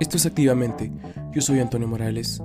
Esto 0.00 0.16
es 0.16 0.24
Activamente. 0.24 0.90
Yo 1.30 1.42
soy 1.42 1.60
Antonio 1.60 1.86
Morales 1.86 2.42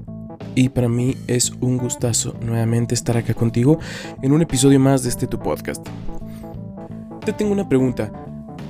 y 0.55 0.67
para 0.67 0.89
mí 0.89 1.15
es 1.25 1.51
un 1.61 1.77
gustazo 1.77 2.35
nuevamente 2.41 2.93
estar 2.93 3.15
acá 3.15 3.33
contigo 3.33 3.79
en 4.21 4.33
un 4.33 4.41
episodio 4.41 4.77
más 4.77 5.03
de 5.03 5.09
este 5.09 5.25
tu 5.25 5.39
podcast. 5.39 5.87
Te 7.25 7.31
tengo 7.31 7.53
una 7.53 7.69
pregunta. 7.69 8.11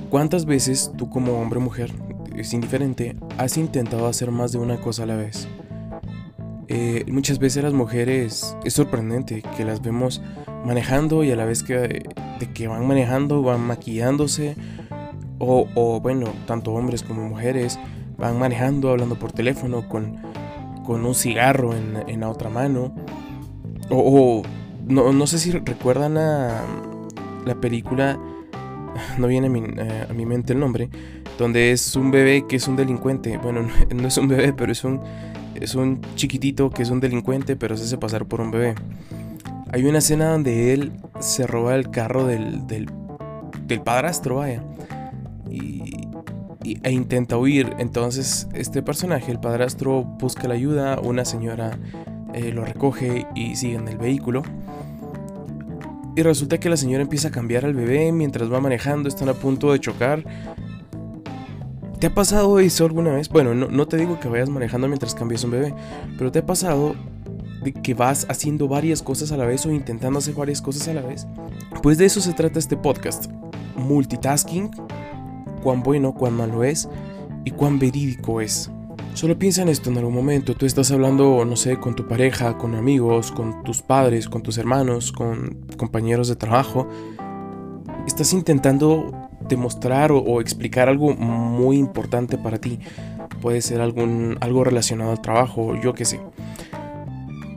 ¿Cuántas 0.08 0.44
veces 0.46 0.92
tú 0.96 1.10
como 1.10 1.32
hombre 1.32 1.58
o 1.58 1.62
mujer, 1.62 1.90
es 2.36 2.52
indiferente, 2.54 3.16
has 3.38 3.56
intentado 3.56 4.06
hacer 4.06 4.30
más 4.30 4.52
de 4.52 4.58
una 4.58 4.80
cosa 4.80 5.02
a 5.02 5.06
la 5.06 5.16
vez? 5.16 5.48
Eh, 6.68 7.04
muchas 7.08 7.40
veces 7.40 7.64
las 7.64 7.72
mujeres 7.72 8.56
es 8.62 8.72
sorprendente 8.72 9.42
que 9.56 9.64
las 9.64 9.82
vemos 9.82 10.22
manejando 10.64 11.24
y 11.24 11.32
a 11.32 11.36
la 11.36 11.44
vez 11.44 11.64
que, 11.64 12.04
que 12.54 12.68
van 12.68 12.86
manejando 12.86 13.42
van 13.42 13.62
maquillándose 13.62 14.54
o, 15.38 15.66
o 15.74 16.00
bueno, 16.00 16.32
tanto 16.46 16.72
hombres 16.72 17.02
como 17.02 17.28
mujeres 17.28 17.80
van 18.18 18.38
manejando, 18.38 18.90
hablando 18.90 19.18
por 19.18 19.32
teléfono 19.32 19.88
con, 19.88 20.16
con 20.84 21.04
un 21.04 21.14
cigarro 21.14 21.74
en, 21.74 22.20
la 22.20 22.28
otra 22.28 22.48
mano. 22.48 22.94
O, 23.90 24.42
no, 24.86 25.26
sé 25.26 25.38
si 25.38 25.50
recuerdan 25.52 26.16
a 26.16 26.62
la 27.44 27.54
película, 27.56 28.18
no 29.18 29.26
viene 29.26 29.48
a 29.48 29.50
mi, 29.50 29.60
eh, 29.60 30.06
a 30.08 30.12
mi, 30.12 30.26
mente 30.26 30.52
el 30.52 30.60
nombre, 30.60 30.88
donde 31.38 31.72
es 31.72 31.96
un 31.96 32.10
bebé 32.10 32.46
que 32.48 32.56
es 32.56 32.68
un 32.68 32.76
delincuente. 32.76 33.38
Bueno, 33.38 33.68
no, 33.94 34.08
es 34.08 34.16
un 34.16 34.28
bebé, 34.28 34.52
pero 34.52 34.72
es 34.72 34.84
un, 34.84 35.00
es 35.54 35.74
un 35.74 36.00
chiquitito 36.14 36.70
que 36.70 36.82
es 36.82 36.90
un 36.90 37.00
delincuente, 37.00 37.56
pero 37.56 37.76
se 37.76 37.84
hace 37.84 37.98
pasar 37.98 38.26
por 38.26 38.40
un 38.40 38.50
bebé. 38.50 38.74
Hay 39.72 39.84
una 39.84 39.98
escena 39.98 40.30
donde 40.30 40.72
él 40.72 40.92
se 41.18 41.46
roba 41.46 41.74
el 41.74 41.90
carro 41.90 42.24
del, 42.26 42.66
del, 42.66 42.88
del 43.66 43.80
padrastro, 43.82 44.36
vaya. 44.36 44.62
Y, 45.50 45.95
e 46.82 46.92
intenta 46.92 47.38
huir. 47.38 47.74
Entonces 47.78 48.48
este 48.54 48.82
personaje, 48.82 49.30
el 49.30 49.40
padrastro, 49.40 50.02
busca 50.02 50.48
la 50.48 50.54
ayuda, 50.54 51.00
una 51.00 51.24
señora 51.24 51.78
eh, 52.34 52.52
lo 52.52 52.64
recoge 52.64 53.26
y 53.34 53.56
sigue 53.56 53.76
en 53.76 53.88
el 53.88 53.96
vehículo. 53.96 54.42
Y 56.16 56.22
resulta 56.22 56.58
que 56.58 56.70
la 56.70 56.76
señora 56.76 57.02
empieza 57.02 57.28
a 57.28 57.30
cambiar 57.30 57.64
al 57.64 57.74
bebé 57.74 58.10
mientras 58.10 58.50
va 58.50 58.60
manejando, 58.60 59.08
están 59.08 59.28
a 59.28 59.34
punto 59.34 59.72
de 59.72 59.80
chocar. 59.80 60.24
¿Te 61.98 62.08
ha 62.08 62.14
pasado 62.14 62.58
eso 62.58 62.84
alguna 62.84 63.12
vez? 63.12 63.28
Bueno, 63.28 63.54
no, 63.54 63.88
te 63.88 63.96
digo 63.96 64.20
que 64.20 64.28
vayas 64.28 64.50
manejando 64.50 64.86
mientras 64.86 65.14
cambias 65.14 65.44
un 65.44 65.50
bebé, 65.50 65.74
pero 66.18 66.30
¿te 66.30 66.40
ha 66.40 66.46
pasado 66.46 66.94
que 67.82 67.94
vas 67.94 68.26
haciendo 68.28 68.68
varias 68.68 69.02
cosas 69.02 69.32
a 69.32 69.36
la 69.36 69.44
vez 69.44 69.64
o 69.66 69.70
intentando 69.70 70.18
hacer 70.18 70.34
varias 70.34 70.60
cosas 70.60 70.88
a 70.88 70.94
la 70.94 71.02
vez? 71.02 71.26
Pues 71.82 71.96
de 71.96 72.04
eso 72.04 72.20
se 72.20 72.32
trata 72.34 72.58
este 72.58 72.76
podcast. 72.76 73.30
Multitasking 73.76 74.70
cuán 75.66 75.82
bueno, 75.82 76.14
cuán 76.14 76.34
malo 76.34 76.62
es 76.62 76.88
y 77.44 77.50
cuán 77.50 77.80
verídico 77.80 78.40
es. 78.40 78.70
Solo 79.14 79.36
piensa 79.36 79.62
en 79.62 79.68
esto 79.68 79.90
en 79.90 79.98
algún 79.98 80.14
momento. 80.14 80.54
Tú 80.54 80.64
estás 80.64 80.92
hablando, 80.92 81.44
no 81.44 81.56
sé, 81.56 81.80
con 81.80 81.96
tu 81.96 82.06
pareja, 82.06 82.56
con 82.56 82.76
amigos, 82.76 83.32
con 83.32 83.64
tus 83.64 83.82
padres, 83.82 84.28
con 84.28 84.44
tus 84.44 84.58
hermanos, 84.58 85.10
con 85.10 85.66
compañeros 85.76 86.28
de 86.28 86.36
trabajo. 86.36 86.86
Estás 88.06 88.32
intentando 88.32 89.10
demostrar 89.48 90.12
o, 90.12 90.40
explicar 90.40 90.88
algo 90.88 91.16
muy 91.16 91.78
importante 91.78 92.38
para 92.38 92.58
ti. 92.58 92.78
Puede 93.42 93.60
ser 93.60 93.80
algún, 93.80 94.38
algo 94.40 94.62
relacionado 94.62 95.10
al 95.10 95.20
trabajo, 95.20 95.74
yo 95.82 95.94
qué 95.94 96.04
sé. 96.04 96.20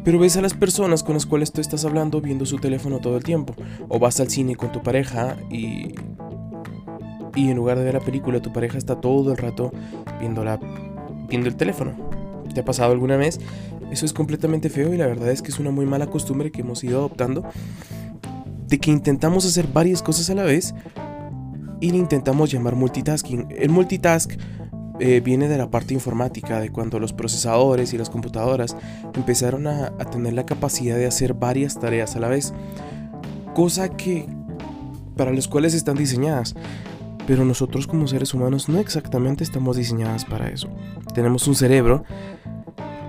Pero 0.03 0.17
ves 0.17 0.35
a 0.35 0.41
las 0.41 0.55
personas 0.55 1.03
con 1.03 1.13
las 1.13 1.27
cuales 1.27 1.51
tú 1.51 1.61
estás 1.61 1.85
hablando 1.85 2.21
viendo 2.21 2.47
su 2.47 2.57
teléfono 2.57 2.97
todo 2.97 3.17
el 3.17 3.23
tiempo. 3.23 3.53
O 3.88 3.99
vas 3.99 4.19
al 4.19 4.31
cine 4.31 4.55
con 4.55 4.71
tu 4.71 4.81
pareja 4.81 5.38
y 5.51 5.94
y 7.35 7.49
en 7.49 7.58
lugar 7.58 7.77
de 7.77 7.85
ver 7.85 7.94
la 7.94 7.99
película 7.99 8.41
tu 8.41 8.52
pareja 8.52 8.77
está 8.77 8.99
todo 8.99 9.31
el 9.31 9.38
rato 9.38 9.72
viendo, 10.19 10.44
la, 10.44 10.59
viendo 11.27 11.47
el 11.47 11.55
teléfono. 11.55 11.94
¿Te 12.53 12.61
ha 12.61 12.66
pasado 12.66 12.91
alguna 12.91 13.17
vez? 13.17 13.40
Eso 13.91 14.06
es 14.06 14.13
completamente 14.13 14.69
feo 14.69 14.94
y 14.94 14.97
la 14.97 15.07
verdad 15.07 15.31
es 15.31 15.41
que 15.41 15.51
es 15.51 15.59
una 15.59 15.72
muy 15.72 15.85
mala 15.85 16.07
costumbre 16.07 16.51
que 16.51 16.62
hemos 16.62 16.84
ido 16.84 17.00
adoptando 17.00 17.44
de 18.67 18.79
que 18.79 18.91
intentamos 18.91 19.45
hacer 19.45 19.67
varias 19.67 20.03
cosas 20.03 20.29
a 20.29 20.35
la 20.35 20.44
vez 20.44 20.75
y 21.79 21.91
le 21.91 21.97
intentamos 21.97 22.51
llamar 22.51 22.75
multitasking. 22.75 23.47
El 23.50 23.69
multitask 23.69 24.34
eh, 25.00 25.22
viene 25.22 25.47
de 25.47 25.57
la 25.57 25.72
parte 25.72 25.94
informática, 25.94 26.59
de 26.59 26.72
cuando 26.72 27.00
los 27.00 27.13
procesadores 27.13 27.94
y 27.94 27.97
las 27.97 28.09
computadoras 28.09 28.75
empezaron 29.16 29.66
a, 29.66 29.88
a 29.88 30.06
tener 30.06 30.34
la 30.34 30.46
capacidad 30.46 30.97
de 30.97 31.07
hacer 31.07 31.34
varias 31.34 31.79
tareas 31.79 32.16
a 32.16 32.19
la 32.19 32.28
vez, 32.28 32.53
cosa 33.56 33.90
que 33.90 34.28
para 35.16 35.34
las 35.34 35.47
cuales 35.47 35.73
están 35.73 35.97
diseñadas. 35.97 36.56
Pero 37.29 37.45
nosotros 37.45 37.85
como 37.85 38.07
seres 38.07 38.34
humanos 38.34 38.69
no 38.69 38.79
exactamente 38.79 39.44
estamos 39.44 39.78
diseñadas 39.78 40.25
para 40.25 40.50
eso. 40.50 40.67
Tenemos 41.13 41.47
un 41.47 41.53
cerebro 41.53 42.03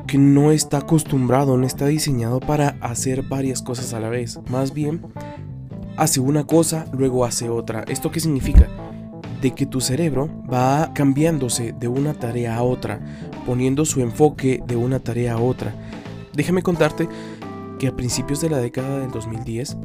que 0.06 0.18
no 0.18 0.52
está 0.52 0.76
acostumbrado, 0.76 1.56
no 1.56 1.66
está 1.66 1.86
diseñado 1.86 2.38
para 2.38 2.76
hacer 2.82 3.22
varias 3.22 3.62
cosas 3.62 3.94
a 3.94 3.98
la 3.98 4.10
vez. 4.10 4.38
Más 4.50 4.74
bien, 4.74 5.00
hace 5.96 6.20
una 6.20 6.44
cosa, 6.44 6.84
luego 6.92 7.24
hace 7.24 7.48
otra. 7.48 7.82
¿Esto 7.88 8.10
qué 8.10 8.20
significa? 8.20 8.68
De 9.40 9.52
que 9.52 9.64
tu 9.64 9.80
cerebro 9.80 10.28
va 10.52 10.92
cambiándose 10.92 11.72
de 11.72 11.88
una 11.88 12.12
tarea 12.12 12.56
a 12.56 12.62
otra, 12.62 13.00
poniendo 13.46 13.86
su 13.86 14.02
enfoque 14.02 14.62
de 14.66 14.76
una 14.76 14.98
tarea 14.98 15.32
a 15.32 15.40
otra. 15.40 15.74
Déjame 16.34 16.62
contarte 16.62 17.08
que 17.78 17.88
a 17.88 17.96
principios 17.96 18.42
de 18.42 18.50
la 18.50 18.58
década 18.58 18.98
del 18.98 19.12
2010 19.12 19.78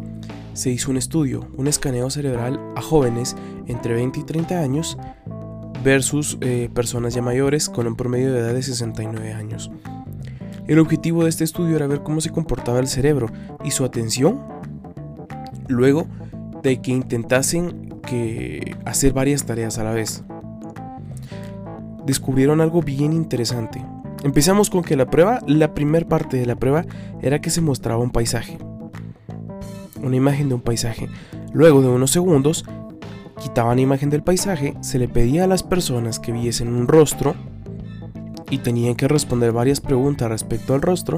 se 0.56 0.72
hizo 0.72 0.90
un 0.90 0.98
estudio, 0.98 1.48
un 1.58 1.68
escaneo 1.68 2.10
cerebral 2.10 2.60
a 2.76 2.82
jóvenes 2.82 3.36
entre 3.68 3.94
20 3.94 4.22
y 4.22 4.24
30 4.24 4.60
años 4.60 4.98
versus 5.84 6.38
eh, 6.42 6.70
personas 6.74 7.14
ya 7.14 7.22
mayores 7.22 7.70
con 7.70 7.86
un 7.86 7.96
promedio 7.96 8.34
de 8.34 8.40
edad 8.40 8.54
de 8.54 8.64
69 8.64 9.34
años. 9.34 9.70
El 10.66 10.80
objetivo 10.80 11.24
de 11.24 11.30
este 11.30 11.44
estudio 11.44 11.76
era 11.76 11.88
ver 11.88 12.02
cómo 12.02 12.22
se 12.22 12.32
comportaba 12.32 12.80
el 12.80 12.88
cerebro 12.88 13.28
y 13.64 13.72
su 13.72 13.84
atención 13.84 14.42
luego 15.68 16.08
de 16.64 16.82
que 16.82 16.92
intentasen 16.92 17.94
hacer 18.86 19.14
varias 19.14 19.46
tareas 19.46 19.78
a 19.78 19.84
la 19.84 19.92
vez. 19.92 20.24
Descubrieron 22.06 22.62
algo 22.62 22.82
bien 22.82 23.14
interesante. 23.14 23.84
Empezamos 24.24 24.70
con 24.70 24.84
que 24.84 24.96
la 24.96 25.08
prueba, 25.08 25.42
la 25.48 25.74
primera 25.74 26.08
parte 26.08 26.38
de 26.38 26.46
la 26.46 26.56
prueba 26.56 26.86
era 27.22 27.42
que 27.42 27.50
se 27.50 27.62
mostraba 27.62 28.02
un 28.02 28.12
paisaje 28.12 28.58
una 30.06 30.16
imagen 30.16 30.48
de 30.48 30.56
un 30.56 30.62
paisaje. 30.62 31.10
Luego 31.52 31.82
de 31.82 31.90
unos 31.90 32.12
segundos, 32.12 32.64
quitaban 33.42 33.78
la 33.78 33.82
imagen 33.82 34.10
del 34.10 34.24
paisaje, 34.24 34.76
se 34.82 35.00
le 35.00 35.08
pedía 35.08 35.44
a 35.44 35.48
las 35.48 35.64
personas 35.64 36.20
que 36.20 36.32
viesen 36.32 36.70
un 36.70 36.88
rostro 36.88 37.36
y 38.50 38.60
tenían 38.60 38.96
que 38.96 39.08
responder 39.08 39.52
varias 39.52 39.82
preguntas 39.82 40.30
respecto 40.30 40.74
al 40.74 40.82
rostro 40.82 41.18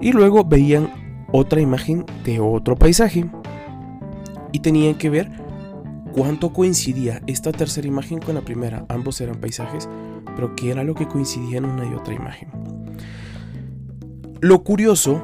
y 0.00 0.12
luego 0.12 0.44
veían 0.44 0.90
otra 1.32 1.60
imagen 1.60 2.04
de 2.24 2.40
otro 2.40 2.76
paisaje 2.76 3.28
y 4.52 4.60
tenían 4.60 4.96
que 4.96 5.10
ver 5.10 5.30
cuánto 6.12 6.52
coincidía 6.52 7.22
esta 7.26 7.52
tercera 7.52 7.86
imagen 7.86 8.20
con 8.20 8.34
la 8.34 8.42
primera. 8.42 8.84
Ambos 8.88 9.20
eran 9.20 9.36
paisajes, 9.36 9.88
pero 10.36 10.54
qué 10.56 10.70
era 10.70 10.84
lo 10.84 10.94
que 10.94 11.08
coincidía 11.08 11.58
en 11.58 11.64
una 11.64 11.86
y 11.86 11.94
otra 11.94 12.14
imagen. 12.14 12.50
Lo 14.40 14.62
curioso 14.64 15.22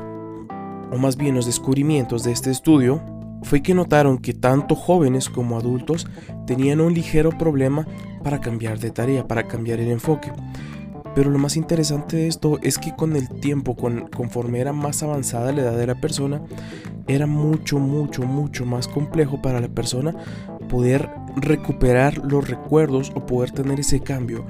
o 0.91 0.99
más 0.99 1.17
bien 1.17 1.35
los 1.35 1.47
descubrimientos 1.47 2.25
de 2.25 2.33
este 2.33 2.51
estudio, 2.51 3.03
fue 3.43 3.63
que 3.63 3.75
notaron 3.75 4.19
que 4.19 4.35
tanto 4.35 4.75
jóvenes 4.75 5.29
como 5.29 5.57
adultos 5.57 6.07
tenían 6.47 6.81
un 6.81 6.95
ligero 6.95 7.31
problema 7.31 7.87
para 8.25 8.41
cambiar 8.41 8.79
de 8.79 8.91
tarea, 8.91 9.27
para 9.29 9.47
cambiar 9.47 9.81
el 9.81 9.91
enfoque. 9.91 10.33
Pero 11.15 11.31
lo 11.31 11.39
más 11.39 11.57
interesante 11.57 12.17
de 12.17 12.29
esto 12.29 12.59
es 12.63 12.77
que 12.77 12.95
con 12.95 13.17
el 13.17 13.29
tiempo, 13.41 13.75
con, 13.75 14.09
conforme 14.09 14.61
era 14.61 14.73
más 14.73 15.03
avanzada 15.03 15.53
la 15.53 15.63
edad 15.63 15.77
de 15.77 15.87
la 15.87 16.01
persona, 16.01 16.43
era 17.07 17.27
mucho, 17.27 17.79
mucho, 17.79 18.23
mucho 18.25 18.67
más 18.67 18.89
complejo 18.89 19.41
para 19.41 19.61
la 19.61 19.69
persona 19.69 20.15
poder 20.69 21.09
recuperar 21.37 22.19
los 22.19 22.49
recuerdos 22.49 23.13
o 23.15 23.25
poder 23.25 23.53
tener 23.53 23.81
ese 23.81 24.01
cambio 24.01 24.45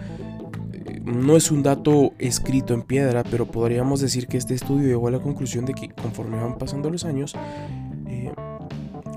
no 1.06 1.37
es 1.37 1.50
un 1.50 1.62
dato 1.62 2.12
escrito 2.19 2.75
en 2.75 2.82
piedra, 2.82 3.23
pero 3.23 3.47
podríamos 3.47 4.00
decir 4.00 4.26
que 4.26 4.37
este 4.37 4.55
estudio 4.55 4.88
llegó 4.88 5.08
a 5.08 5.12
la 5.12 5.20
conclusión 5.20 5.64
de 5.64 5.73
que 5.73 5.88
conforme 5.88 6.41
van 6.41 6.58
pasando 6.58 6.91
los 6.91 7.05
años, 7.05 7.35
eh, 8.08 8.32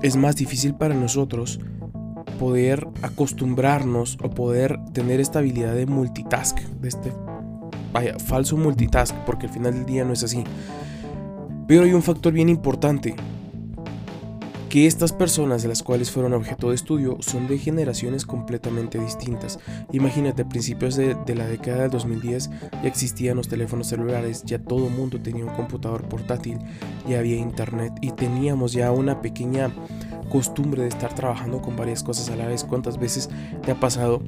es 0.02 0.16
más 0.16 0.36
difícil 0.36 0.74
para 0.74 0.94
nosotros 0.94 1.58
poder 2.38 2.86
acostumbrarnos 3.02 4.18
o 4.22 4.30
poder 4.30 4.78
tener 4.92 5.20
esta 5.20 5.40
habilidad 5.40 5.74
de 5.74 5.86
multitask, 5.86 6.58
de 6.58 6.88
este 6.88 7.12
vaya, 7.92 8.18
falso 8.18 8.56
multitask, 8.56 9.14
porque 9.26 9.46
al 9.46 9.52
final 9.52 9.74
del 9.74 9.84
día 9.84 10.04
no 10.04 10.12
es 10.12 10.22
así. 10.22 10.44
Pero 11.66 11.82
hay 11.82 11.92
un 11.92 12.02
factor 12.02 12.32
bien 12.32 12.48
importante 12.48 13.16
que 14.70 14.86
estas 14.86 15.12
personas 15.12 15.62
de 15.62 15.68
las 15.68 15.82
cuales 15.82 16.12
fueron 16.12 16.32
objeto 16.32 16.68
de 16.68 16.76
estudio 16.76 17.18
son 17.18 17.48
de 17.48 17.58
generaciones 17.58 18.24
completamente 18.24 19.00
distintas. 19.00 19.58
Imagínate, 19.90 20.42
a 20.42 20.48
principios 20.48 20.94
de, 20.94 21.16
la 21.34 21.48
década 21.48 21.82
del 21.82 21.90
2010 21.90 22.50
ya 22.50 22.82
existían 22.84 23.36
los 23.36 23.48
teléfonos 23.48 23.88
celulares, 23.88 24.44
ya 24.44 24.60
todo 24.60 24.86
el 24.86 24.94
mundo 24.94 25.20
tenía 25.20 25.44
un 25.44 25.54
computador 25.54 26.08
portátil, 26.08 26.58
ya 27.08 27.18
había 27.18 27.34
internet 27.34 27.92
y 28.00 28.12
teníamos 28.12 28.72
ya 28.72 28.92
una 28.92 29.20
pequeña 29.20 29.72
costumbre 30.30 30.82
de 30.82 30.88
estar 30.88 31.16
trabajando 31.16 31.60
con 31.60 31.76
varias 31.76 32.04
cosas 32.04 32.30
a 32.30 32.36
la 32.36 32.46
vez. 32.46 32.62
¿Cuántas 32.62 32.96
veces 32.96 33.28
te 33.64 33.72
ha 33.72 33.80
pasado 33.80 34.22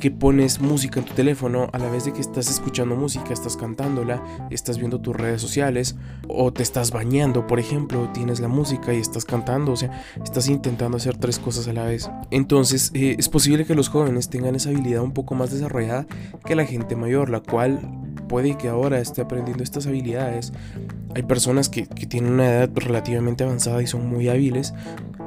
que 0.00 0.10
pones 0.10 0.60
música 0.60 1.00
en 1.00 1.06
tu 1.06 1.14
teléfono 1.14 1.68
a 1.72 1.78
la 1.78 1.90
vez 1.90 2.04
de 2.04 2.12
que 2.12 2.20
estás 2.20 2.50
escuchando 2.50 2.96
música, 2.96 3.32
estás 3.32 3.56
cantándola, 3.56 4.22
estás 4.50 4.78
viendo 4.78 5.00
tus 5.00 5.16
redes 5.16 5.40
sociales 5.40 5.96
o 6.28 6.52
te 6.52 6.62
estás 6.62 6.90
bañando, 6.90 7.46
por 7.46 7.58
ejemplo, 7.58 8.10
tienes 8.12 8.40
la 8.40 8.48
música 8.48 8.92
y 8.92 8.98
estás 8.98 9.24
cantando, 9.24 9.72
o 9.72 9.76
sea, 9.76 10.02
estás 10.22 10.48
intentando 10.48 10.96
hacer 10.96 11.16
tres 11.16 11.38
cosas 11.38 11.68
a 11.68 11.72
la 11.72 11.84
vez. 11.84 12.10
Entonces, 12.30 12.90
eh, 12.94 13.16
es 13.18 13.28
posible 13.28 13.64
que 13.64 13.74
los 13.74 13.88
jóvenes 13.88 14.28
tengan 14.28 14.54
esa 14.54 14.70
habilidad 14.70 15.02
un 15.02 15.12
poco 15.12 15.34
más 15.34 15.50
desarrollada 15.50 16.06
que 16.44 16.54
la 16.54 16.64
gente 16.66 16.96
mayor, 16.96 17.30
la 17.30 17.40
cual 17.40 17.80
puede 18.28 18.56
que 18.56 18.68
ahora 18.68 18.98
esté 18.98 19.22
aprendiendo 19.22 19.62
estas 19.62 19.86
habilidades. 19.86 20.52
Hay 21.14 21.22
personas 21.22 21.68
que, 21.68 21.86
que 21.86 22.06
tienen 22.06 22.32
una 22.32 22.46
edad 22.46 22.70
relativamente 22.74 23.44
avanzada 23.44 23.82
y 23.82 23.86
son 23.86 24.08
muy 24.08 24.28
hábiles, 24.28 24.74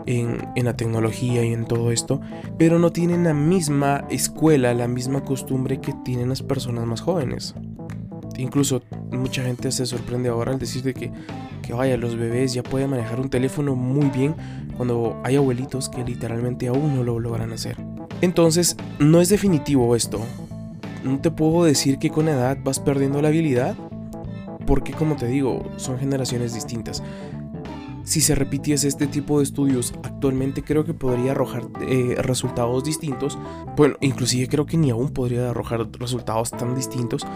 en, 0.08 0.40
la 0.56 0.76
tecnología 0.76 1.46
y 1.46 1.54
en 1.54 1.66
todo 1.66 1.92
esto, 1.92 2.20
pero 2.58 2.80
no 2.80 2.92
tienen 2.92 3.26
la 3.26 3.34
misma 3.34 4.06
escuela, 4.10 4.74
la 4.74 4.88
misma 4.88 5.24
costumbre 5.24 5.80
que 5.80 5.94
tienen 6.04 6.30
las 6.30 6.42
personas 6.42 6.86
más 6.86 7.02
jóvenes. 7.02 7.54
Incluso 8.38 8.82
mucha 9.12 9.44
gente 9.44 9.72
se 9.72 9.86
sorprende 9.86 10.30
ahora 10.30 10.52
al 10.52 10.60
decir 10.60 10.84
de 10.84 10.94
que, 10.94 11.12
que 11.62 11.74
vaya, 11.74 11.98
los 11.98 12.16
bebés 12.16 12.54
ya 12.54 12.64
pueden 12.64 12.90
manejar 12.90 13.20
un 13.20 13.30
teléfono 13.30 13.76
muy 13.76 14.10
bien 14.10 14.36
cuando 14.76 15.20
hay 15.24 15.36
abuelitos 15.36 15.90
que 15.90 16.04
literalmente 16.04 16.68
aún 16.68 16.96
no 16.96 17.04
lo 17.04 17.20
logran 17.20 17.52
hacer. 17.52 17.78
Entonces, 18.22 18.78
no 19.00 19.22
es 19.22 19.30
definitivo 19.30 19.96
esto. 19.96 20.20
No 21.04 21.20
te 21.20 21.32
puedo 21.32 21.64
decir 21.64 22.00
que 22.00 22.10
con 22.10 22.30
edad 22.30 22.58
vas 22.64 22.80
perdiendo 22.80 23.22
la 23.22 23.30
habilidad, 23.30 23.76
porque 24.66 24.94
como 24.94 25.16
te 25.16 25.28
digo, 25.28 25.64
son 25.78 25.98
generaciones 25.98 26.54
distintas 26.54 27.02
si 28.08 28.22
se 28.22 28.36
repitiese 28.36 28.88
este 28.88 29.06
tipo 29.06 29.38
de 29.38 29.44
estudios 29.44 29.94
actualmente 30.02 30.64
creo 30.64 30.86
que 30.86 30.94
podría 30.94 31.32
arrojar 31.32 31.64
eh, 31.82 32.16
resultados 32.20 32.86
distintos. 32.86 33.38
Bueno, 33.76 33.98
inclusive 34.00 34.48
creo 34.48 34.66
que 34.66 34.78
ni 34.78 34.92
aún 34.92 35.10
podría 35.10 35.50
arrojar 35.50 35.90
resultados 36.00 36.52
tan 36.52 36.74
distintos 36.74 37.28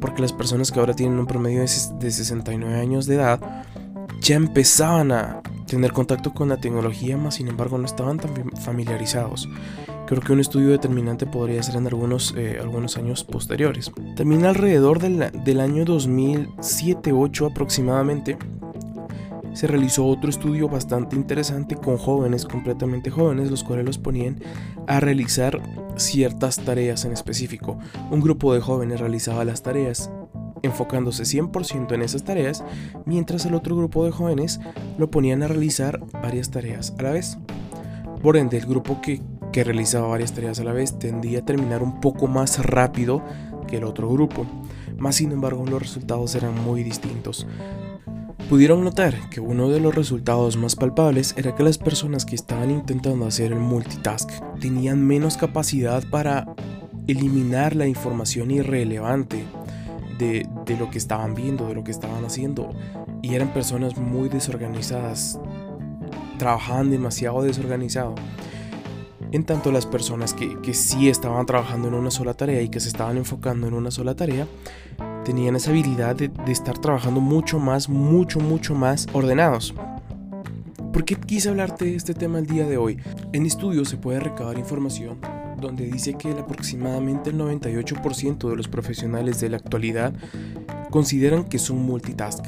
porque 0.00 0.20
las 0.20 0.32
personas 0.32 0.72
que 0.72 0.80
ahora 0.80 0.94
tienen 0.94 1.20
un 1.20 1.26
promedio 1.26 1.60
de 1.60 1.68
69 2.10 2.80
años 2.80 3.06
de 3.06 3.14
edad 3.14 3.64
ya 4.20 4.34
empezaban 4.34 5.12
a 5.12 5.40
tener 5.68 5.92
contacto 5.92 6.34
con 6.34 6.48
la 6.48 6.56
tecnología, 6.56 7.16
más 7.16 7.36
sin 7.36 7.46
embargo 7.46 7.78
no 7.78 7.86
estaban 7.86 8.18
tan 8.18 8.50
familiarizados. 8.56 9.48
Creo 10.08 10.20
que 10.20 10.32
un 10.32 10.40
estudio 10.40 10.70
determinante 10.70 11.26
podría 11.26 11.62
ser 11.62 11.76
en 11.76 11.86
algunos, 11.86 12.34
eh, 12.36 12.58
algunos 12.60 12.96
años 12.96 13.22
posteriores. 13.22 13.92
También 14.16 14.46
alrededor 14.46 14.98
del, 14.98 15.30
del 15.44 15.60
año 15.60 15.84
2007-8 15.84 17.52
aproximadamente, 17.52 18.36
se 19.58 19.66
realizó 19.66 20.06
otro 20.06 20.30
estudio 20.30 20.68
bastante 20.68 21.16
interesante 21.16 21.74
con 21.74 21.98
jóvenes, 21.98 22.44
completamente 22.44 23.10
jóvenes, 23.10 23.50
los 23.50 23.64
cuales 23.64 23.84
los 23.84 23.98
ponían 23.98 24.38
a 24.86 25.00
realizar 25.00 25.60
ciertas 25.96 26.60
tareas 26.60 27.04
en 27.04 27.12
específico. 27.12 27.76
Un 28.12 28.20
grupo 28.20 28.54
de 28.54 28.60
jóvenes 28.60 29.00
realizaba 29.00 29.44
las 29.44 29.64
tareas 29.64 30.12
enfocándose 30.62 31.24
100% 31.24 31.92
en 31.92 32.02
esas 32.02 32.22
tareas, 32.22 32.62
mientras 33.04 33.46
el 33.46 33.54
otro 33.54 33.76
grupo 33.76 34.04
de 34.04 34.12
jóvenes 34.12 34.60
lo 34.96 35.10
ponían 35.10 35.42
a 35.42 35.48
realizar 35.48 35.98
varias 36.22 36.52
tareas 36.52 36.94
a 36.96 37.02
la 37.02 37.10
vez. 37.10 37.36
Por 38.22 38.36
ende, 38.36 38.58
el 38.58 38.66
grupo 38.66 39.00
que, 39.00 39.20
que 39.50 39.64
realizaba 39.64 40.06
varias 40.06 40.34
tareas 40.34 40.60
a 40.60 40.64
la 40.64 40.72
vez 40.72 41.00
tendía 41.00 41.40
a 41.40 41.44
terminar 41.44 41.82
un 41.82 41.98
poco 41.98 42.28
más 42.28 42.64
rápido 42.64 43.24
que 43.66 43.78
el 43.78 43.84
otro 43.84 44.08
grupo. 44.08 44.46
Más 44.98 45.16
sin 45.16 45.32
embargo, 45.32 45.66
los 45.66 45.82
resultados 45.82 46.36
eran 46.36 46.54
muy 46.62 46.84
distintos. 46.84 47.44
Pudieron 48.48 48.82
notar 48.82 49.28
que 49.28 49.40
uno 49.40 49.68
de 49.68 49.78
los 49.78 49.94
resultados 49.94 50.56
más 50.56 50.74
palpables 50.74 51.34
era 51.36 51.54
que 51.54 51.62
las 51.62 51.76
personas 51.76 52.24
que 52.24 52.34
estaban 52.34 52.70
intentando 52.70 53.26
hacer 53.26 53.52
el 53.52 53.58
multitask 53.58 54.30
tenían 54.58 55.06
menos 55.06 55.36
capacidad 55.36 56.02
para 56.08 56.46
eliminar 57.06 57.76
la 57.76 57.86
información 57.86 58.50
irrelevante 58.50 59.44
de, 60.18 60.48
lo 60.78 60.90
que 60.90 60.96
estaban 60.96 61.34
viendo, 61.34 61.68
de 61.68 61.74
lo 61.74 61.84
que 61.84 61.90
estaban 61.90 62.24
haciendo. 62.24 62.70
Y 63.20 63.34
eran 63.34 63.52
personas 63.52 63.98
muy 63.98 64.30
desorganizadas, 64.30 65.38
trabajaban 66.38 66.90
demasiado 66.90 67.42
desorganizado. 67.42 68.14
En 69.30 69.44
tanto 69.44 69.70
las 69.72 69.84
personas 69.84 70.32
que, 70.32 70.58
que 70.62 70.72
sí 70.72 71.10
estaban 71.10 71.44
trabajando 71.44 71.88
en 71.88 71.94
una 71.94 72.10
sola 72.10 72.32
tarea 72.32 72.62
y 72.62 72.70
que 72.70 72.80
se 72.80 72.88
estaban 72.88 73.18
enfocando 73.18 73.66
en 73.66 73.74
una 73.74 73.90
sola 73.90 74.14
tarea, 74.14 74.46
tenían 75.28 75.56
esa 75.56 75.72
habilidad 75.72 76.16
de, 76.16 76.30
estar 76.50 76.78
trabajando 76.78 77.20
mucho 77.20 77.58
más, 77.58 77.90
mucho, 77.90 78.40
mucho 78.40 78.74
más 78.74 79.06
ordenados. 79.12 79.74
¿Por 80.90 81.04
qué 81.04 81.16
quise 81.16 81.50
hablarte 81.50 81.84
de 81.84 81.96
este 81.96 82.14
tema 82.14 82.38
el 82.38 82.46
día 82.46 82.66
de 82.66 82.78
hoy? 82.78 82.96
En 83.34 83.44
estudios 83.44 83.90
se 83.90 83.98
puede 83.98 84.20
recabar 84.20 84.58
información 84.58 85.18
donde 85.60 85.84
dice 85.84 86.14
que 86.14 86.30
aproximadamente 86.30 87.28
el 87.28 87.36
98% 87.36 88.48
de 88.48 88.56
los 88.56 88.68
profesionales 88.68 89.38
de 89.38 89.50
la 89.50 89.58
actualidad 89.58 90.14
consideran 90.88 91.44
que 91.44 91.58
son 91.58 91.76
multitask. 91.82 92.46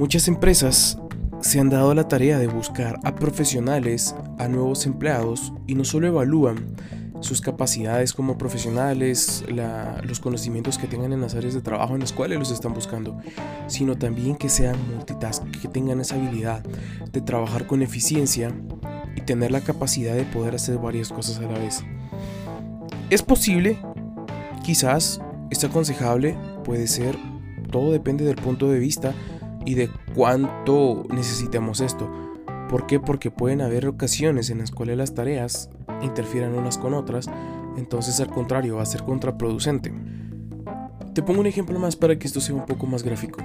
Muchas 0.00 0.26
empresas 0.26 0.98
se 1.42 1.60
han 1.60 1.70
dado 1.70 1.94
la 1.94 2.08
tarea 2.08 2.40
de 2.40 2.48
buscar 2.48 2.98
a 3.04 3.14
profesionales, 3.14 4.16
a 4.40 4.48
nuevos 4.48 4.84
empleados 4.84 5.52
y 5.68 5.76
no 5.76 5.84
solo 5.84 6.08
evalúan, 6.08 6.74
sus 7.22 7.40
capacidades 7.40 8.12
como 8.12 8.36
profesionales, 8.36 9.44
los 10.02 10.20
conocimientos 10.20 10.76
que 10.78 10.86
tengan 10.86 11.12
en 11.12 11.20
las 11.20 11.34
áreas 11.34 11.54
de 11.54 11.62
trabajo 11.62 11.94
en 11.94 12.00
las 12.00 12.12
cuales 12.12 12.38
los 12.38 12.50
están 12.50 12.74
buscando, 12.74 13.18
sino 13.68 13.96
también 13.96 14.36
que 14.36 14.48
sean 14.48 14.76
multitask, 14.94 15.44
que 15.60 15.68
tengan 15.68 16.00
esa 16.00 16.16
habilidad 16.16 16.62
de 17.12 17.20
trabajar 17.20 17.66
con 17.66 17.82
eficiencia 17.82 18.52
y 19.16 19.20
tener 19.22 19.52
la 19.52 19.60
capacidad 19.60 20.14
de 20.14 20.24
poder 20.24 20.54
hacer 20.54 20.78
varias 20.78 21.10
cosas 21.10 21.38
a 21.38 21.42
la 21.42 21.58
vez. 21.58 21.84
Es 23.10 23.22
posible, 23.22 23.78
quizás, 24.64 25.20
es 25.50 25.62
aconsejable, 25.64 26.36
puede 26.64 26.86
ser, 26.86 27.16
todo 27.70 27.92
depende 27.92 28.24
del 28.24 28.36
punto 28.36 28.68
de 28.68 28.78
vista 28.78 29.14
y 29.64 29.74
de 29.74 29.90
cuánto 30.14 31.04
necesitemos 31.10 31.80
esto. 31.80 32.10
¿Por 32.68 32.86
qué? 32.86 32.98
Porque 32.98 33.30
pueden 33.30 33.60
haber 33.60 33.86
ocasiones 33.86 34.50
en 34.50 34.58
las 34.58 34.70
cuales 34.70 34.96
las 34.96 35.14
tareas 35.14 35.68
interfieran 36.02 36.54
unas 36.54 36.78
con 36.78 36.94
otras, 36.94 37.28
entonces 37.76 38.20
al 38.20 38.28
contrario 38.28 38.76
va 38.76 38.82
a 38.82 38.86
ser 38.86 39.02
contraproducente. 39.02 39.92
Te 41.14 41.22
pongo 41.22 41.40
un 41.40 41.46
ejemplo 41.46 41.78
más 41.78 41.96
para 41.96 42.18
que 42.18 42.26
esto 42.26 42.40
sea 42.40 42.54
un 42.54 42.66
poco 42.66 42.86
más 42.86 43.02
gráfico. 43.02 43.40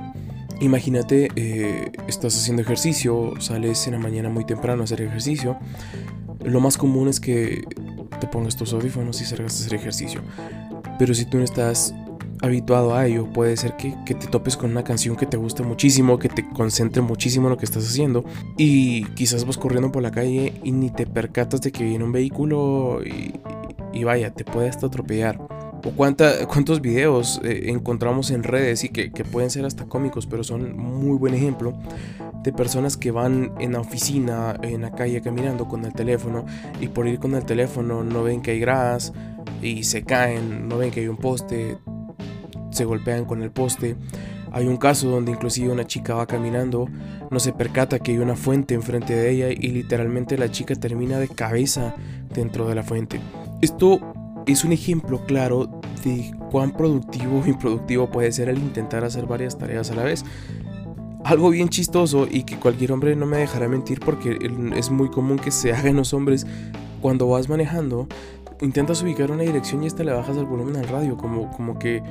Imagínate, 0.59 1.29
eh, 1.35 1.91
estás 2.07 2.35
haciendo 2.35 2.61
ejercicio, 2.61 3.33
sales 3.39 3.85
en 3.87 3.93
la 3.93 3.99
mañana 3.99 4.29
muy 4.29 4.45
temprano 4.45 4.81
a 4.81 4.85
hacer 4.85 5.01
ejercicio. 5.01 5.57
Lo 6.43 6.59
más 6.61 6.77
común 6.77 7.09
es 7.09 7.19
que 7.19 7.63
te 8.19 8.27
pongas 8.27 8.55
tus 8.55 8.73
audífonos 8.73 9.21
y 9.21 9.25
salgas 9.25 9.53
a 9.53 9.65
hacer 9.65 9.75
ejercicio. 9.75 10.21
Pero 10.97 11.13
si 11.13 11.25
tú 11.25 11.37
no 11.37 11.43
estás 11.43 11.93
habituado 12.41 12.95
a 12.95 13.05
ello, 13.07 13.27
puede 13.31 13.57
ser 13.57 13.75
que, 13.77 13.95
te 14.05 14.27
topes 14.27 14.57
con 14.57 14.71
una 14.71 14.83
canción 14.83 15.15
que 15.15 15.25
te 15.25 15.37
guste 15.37 15.63
muchísimo, 15.63 16.19
que 16.19 16.29
te 16.29 16.47
concentre 16.49 17.01
muchísimo 17.01 17.47
en 17.47 17.51
lo 17.51 17.57
que 17.57 17.65
estás 17.65 17.87
haciendo 17.87 18.23
y 18.57 19.05
quizás 19.15 19.45
vas 19.45 19.57
corriendo 19.57 19.91
por 19.91 20.03
la 20.03 20.11
calle 20.11 20.53
y 20.63 20.71
ni 20.71 20.89
te 20.89 21.05
percatas 21.05 21.61
de 21.61 21.71
que 21.71 21.83
viene 21.83 22.03
un 22.03 22.11
vehículo 22.11 23.01
y, 23.03 24.03
vaya, 24.03 24.31
te 24.31 24.45
puede 24.45 24.69
hasta 24.69 24.87
atropellar. 24.87 25.39
O 25.83 25.91
cuánta, 25.91 26.47
cuántos 26.47 26.81
videos 26.81 27.39
eh, 27.43 27.65
encontramos 27.67 28.31
en 28.31 28.43
redes 28.43 28.83
y 28.83 28.89
que, 28.89 29.11
que 29.11 29.23
pueden 29.23 29.49
ser 29.49 29.65
hasta 29.65 29.85
cómicos, 29.85 30.25
pero 30.25 30.43
son 30.43 30.75
muy 30.75 31.17
buen 31.17 31.33
ejemplo 31.33 31.73
de 32.43 32.53
personas 32.53 32.97
que 32.97 33.11
van 33.11 33.51
en 33.59 33.73
la 33.73 33.81
oficina, 33.81 34.57
en 34.61 34.81
la 34.81 34.91
calle 34.91 35.21
caminando 35.21 35.67
con 35.67 35.83
el 35.85 35.93
teléfono 35.93 36.45
y 36.79 36.87
por 36.87 37.07
ir 37.07 37.19
con 37.19 37.35
el 37.35 37.45
teléfono 37.45 38.03
no 38.03 38.23
ven 38.23 38.41
que 38.41 38.51
hay 38.51 38.59
gras 38.59 39.13
y 39.61 39.83
se 39.83 40.03
caen, 40.03 40.67
no 40.67 40.77
ven 40.77 40.91
que 40.91 41.01
hay 41.01 41.07
un 41.07 41.17
poste, 41.17 41.77
se 42.77 42.85
golpean 42.85 43.25
con 43.25 43.41
el 43.41 43.51
poste. 43.51 43.95
Hay 44.51 44.67
un 44.67 44.77
caso 44.77 45.09
donde 45.09 45.31
inclusive 45.31 45.71
una 45.71 45.85
chica 45.85 46.15
va 46.15 46.25
caminando, 46.25 46.87
no 47.29 47.39
se 47.39 47.51
percata 47.51 47.99
que 47.99 48.11
hay 48.11 48.19
una 48.19 48.35
fuente 48.35 48.75
enfrente 48.75 49.13
de 49.13 49.29
ella 49.31 49.49
y 49.49 49.69
literalmente 49.69 50.37
la 50.37 50.49
chica 50.49 50.75
termina 50.75 51.19
de 51.19 51.27
cabeza 51.27 51.95
dentro 52.33 52.67
de 52.67 52.75
la 52.75 52.83
fuente. 52.83 53.19
Esto 53.61 53.99
es 54.45 54.63
un 54.63 54.71
ejemplo 54.71 55.25
claro 55.25 55.81
de 56.05 56.31
cuán 56.49 56.71
productivo 56.71 57.41
o 57.41 57.47
improductivo 57.47 58.09
puede 58.09 58.31
ser 58.31 58.47
el 58.47 58.57
intentar 58.59 59.03
hacer 59.03 59.25
varias 59.25 59.57
tareas 59.57 59.91
a 59.91 59.95
la 59.95 60.03
vez. 60.03 60.23
Algo 61.25 61.49
bien 61.49 61.67
chistoso 61.67 62.25
y 62.29 62.43
que 62.43 62.57
cualquier 62.57 62.93
hombre 62.93 63.15
no 63.17 63.25
me 63.25 63.37
dejará 63.37 63.67
mentir 63.67 63.99
porque 63.99 64.37
es 64.77 64.89
muy 64.91 65.09
común 65.09 65.37
que 65.39 65.51
se 65.51 65.73
hagan 65.73 65.97
los 65.97 66.13
hombres 66.13 66.47
cuando 67.01 67.27
vas 67.27 67.49
manejando 67.49 68.07
intentas 68.61 69.01
ubicar 69.03 69.31
una 69.31 69.43
dirección 69.43 69.83
y 69.83 69.87
esta 69.87 70.03
le 70.03 70.11
bajas 70.11 70.37
el 70.37 70.45
volumen 70.45 70.77
al 70.77 70.87
radio, 70.87 71.17
como, 71.17 71.51
como 71.51 71.77
que 71.77 72.01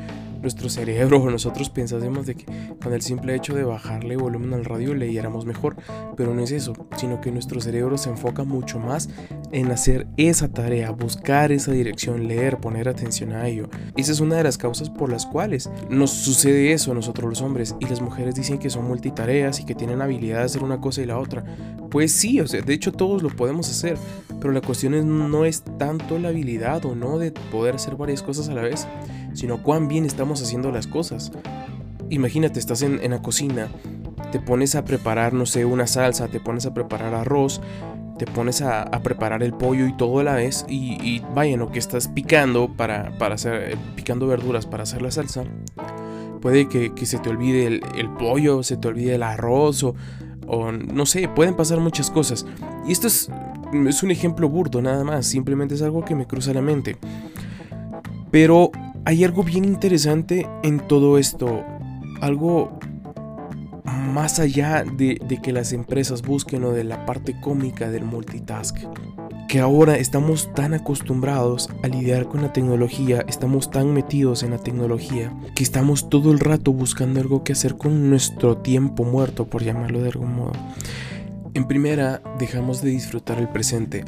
nuestro 0.46 0.68
cerebro 0.68 1.20
o 1.20 1.30
nosotros 1.30 1.70
pensásemos 1.70 2.24
de 2.24 2.36
que 2.36 2.46
con 2.80 2.92
el 2.92 3.02
simple 3.02 3.34
hecho 3.34 3.54
de 3.54 3.64
bajarle 3.64 4.16
volumen 4.16 4.54
al 4.54 4.64
radio 4.64 4.94
leyéramos 4.94 5.44
mejor, 5.44 5.76
pero 6.16 6.34
no 6.34 6.42
es 6.42 6.52
eso, 6.52 6.72
sino 6.96 7.20
que 7.20 7.32
nuestro 7.32 7.60
cerebro 7.60 7.98
se 7.98 8.10
enfoca 8.10 8.44
mucho 8.44 8.78
más 8.78 9.08
en 9.50 9.72
hacer 9.72 10.06
esa 10.16 10.48
tarea, 10.48 10.92
buscar 10.92 11.50
esa 11.50 11.72
dirección, 11.72 12.28
leer, 12.28 12.58
poner 12.58 12.88
atención 12.88 13.32
a 13.32 13.48
ello. 13.48 13.68
Esa 13.96 14.12
es 14.12 14.20
una 14.20 14.36
de 14.36 14.44
las 14.44 14.56
causas 14.56 14.88
por 14.88 15.10
las 15.10 15.26
cuales 15.26 15.68
nos 15.90 16.12
sucede 16.12 16.72
eso 16.72 16.92
a 16.92 16.94
nosotros 16.94 17.28
los 17.28 17.42
hombres 17.42 17.74
y 17.80 17.86
las 17.86 18.00
mujeres 18.00 18.36
dicen 18.36 18.58
que 18.58 18.70
son 18.70 18.86
multitareas 18.86 19.58
y 19.58 19.64
que 19.64 19.74
tienen 19.74 20.00
habilidad 20.00 20.38
de 20.38 20.44
hacer 20.44 20.62
una 20.62 20.80
cosa 20.80 21.02
y 21.02 21.06
la 21.06 21.18
otra. 21.18 21.44
Pues 21.90 22.12
sí, 22.12 22.40
o 22.40 22.46
sea, 22.46 22.62
de 22.62 22.72
hecho 22.72 22.92
todos 22.92 23.22
lo 23.24 23.30
podemos 23.30 23.68
hacer, 23.68 23.98
pero 24.40 24.52
la 24.52 24.60
cuestión 24.60 24.94
es, 24.94 25.04
no 25.04 25.44
es 25.44 25.62
tanto 25.76 26.20
la 26.20 26.28
habilidad 26.28 26.84
o 26.84 26.94
no 26.94 27.18
de 27.18 27.32
poder 27.32 27.74
hacer 27.74 27.96
varias 27.96 28.22
cosas 28.22 28.48
a 28.48 28.54
la 28.54 28.62
vez, 28.62 28.86
sino 29.36 29.62
cuán 29.62 29.86
bien 29.86 30.04
estamos 30.04 30.42
haciendo 30.42 30.72
las 30.72 30.86
cosas. 30.86 31.30
Imagínate, 32.08 32.58
estás 32.58 32.82
en, 32.82 33.08
la 33.08 33.20
cocina, 33.20 33.68
te 34.32 34.40
pones 34.40 34.74
a 34.74 34.84
preparar, 34.84 35.34
no 35.34 35.44
sé, 35.44 35.64
una 35.64 35.86
salsa, 35.86 36.28
te 36.28 36.40
pones 36.40 36.64
a 36.66 36.72
preparar 36.72 37.14
arroz, 37.14 37.60
te 38.18 38.26
pones 38.26 38.62
a, 38.62 38.90
preparar 39.02 39.42
el 39.42 39.52
pollo 39.52 39.86
y 39.86 39.96
todo 39.96 40.20
a 40.20 40.24
la 40.24 40.34
vez 40.34 40.64
y, 40.68 41.20
vaya, 41.34 41.56
lo 41.56 41.70
que 41.70 41.78
estás 41.78 42.08
picando 42.08 42.68
para, 42.76 43.12
hacer, 43.32 43.72
eh, 43.72 43.76
picando 43.94 44.26
verduras 44.26 44.66
para 44.66 44.84
hacer 44.84 45.02
la 45.02 45.10
salsa, 45.10 45.44
puede 46.40 46.68
que, 46.68 46.92
se 47.04 47.18
te 47.18 47.28
olvide 47.28 47.66
el, 47.66 47.82
el, 47.96 48.08
pollo, 48.10 48.62
se 48.62 48.76
te 48.76 48.88
olvide 48.88 49.16
el 49.16 49.22
arroz 49.22 49.82
o, 49.82 49.94
o 50.46 50.72
no 50.72 51.04
sé, 51.04 51.28
pueden 51.28 51.54
pasar 51.54 51.80
muchas 51.80 52.10
cosas. 52.10 52.46
Y 52.86 52.92
esto 52.92 53.08
es, 53.08 53.28
es 53.86 54.02
un 54.02 54.10
ejemplo 54.10 54.48
burdo 54.48 54.80
nada 54.80 55.04
más, 55.04 55.26
simplemente 55.26 55.74
es 55.74 55.82
algo 55.82 56.04
que 56.04 56.14
me 56.14 56.26
cruza 56.26 56.54
la 56.54 56.62
mente. 56.62 56.96
Pero 58.30 58.70
hay 59.06 59.22
algo 59.22 59.44
bien 59.44 59.64
interesante 59.64 60.48
en 60.64 60.80
todo 60.80 61.16
esto, 61.16 61.64
algo 62.20 62.76
más 63.84 64.40
allá 64.40 64.82
de, 64.82 65.20
de, 65.28 65.40
que 65.40 65.52
las 65.52 65.72
empresas 65.72 66.22
busquen 66.22 66.64
o 66.64 66.72
de 66.72 66.82
la 66.82 67.06
parte 67.06 67.40
cómica 67.40 67.88
del 67.88 68.04
multitask. 68.04 68.76
Que 69.48 69.60
ahora 69.60 69.96
estamos 69.96 70.52
tan 70.54 70.74
acostumbrados 70.74 71.70
a 71.84 71.86
lidiar 71.86 72.26
con 72.26 72.42
la 72.42 72.52
tecnología, 72.52 73.24
estamos 73.28 73.70
tan 73.70 73.94
metidos 73.94 74.42
en 74.42 74.50
la 74.50 74.58
tecnología, 74.58 75.32
que 75.54 75.62
estamos 75.62 76.10
todo 76.10 76.32
el 76.32 76.40
rato 76.40 76.72
buscando 76.72 77.20
algo 77.20 77.44
que 77.44 77.52
hacer 77.52 77.76
con 77.76 78.10
nuestro 78.10 78.56
tiempo 78.56 79.04
muerto, 79.04 79.46
por 79.46 79.62
llamarlo 79.62 80.02
de 80.02 80.08
algún 80.08 80.34
modo. 80.34 80.52
En 81.54 81.68
primera, 81.68 82.20
dejamos 82.40 82.82
de 82.82 82.90
disfrutar 82.90 83.38
el 83.38 83.48
presente 83.48 84.04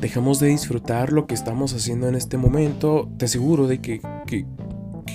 dejamos 0.00 0.40
de 0.40 0.48
disfrutar 0.48 1.12
lo 1.12 1.26
que 1.26 1.34
estamos 1.34 1.72
haciendo 1.74 2.08
en 2.08 2.14
este 2.14 2.36
momento. 2.36 3.08
Te 3.16 3.26
aseguro 3.26 3.66
de 3.66 3.80
que, 3.80 4.00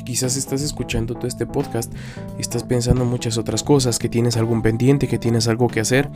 quizás 0.06 0.36
estás 0.36 0.62
escuchando 0.62 1.16
todo 1.16 1.28
este 1.28 1.46
podcast 1.46 1.94
y 2.38 2.42
estás 2.42 2.64
pensando 2.64 3.04
en 3.04 3.10
muchas 3.10 3.38
otras 3.38 3.64
cosas, 3.64 4.00
que 4.00 4.10
tienes 4.10 4.38
algún 4.38 4.62
pendiente, 4.62 5.08
que 5.08 5.18
tienes 5.20 5.48
algo 5.48 5.68
que 5.68 5.80
hacer. 5.80 6.10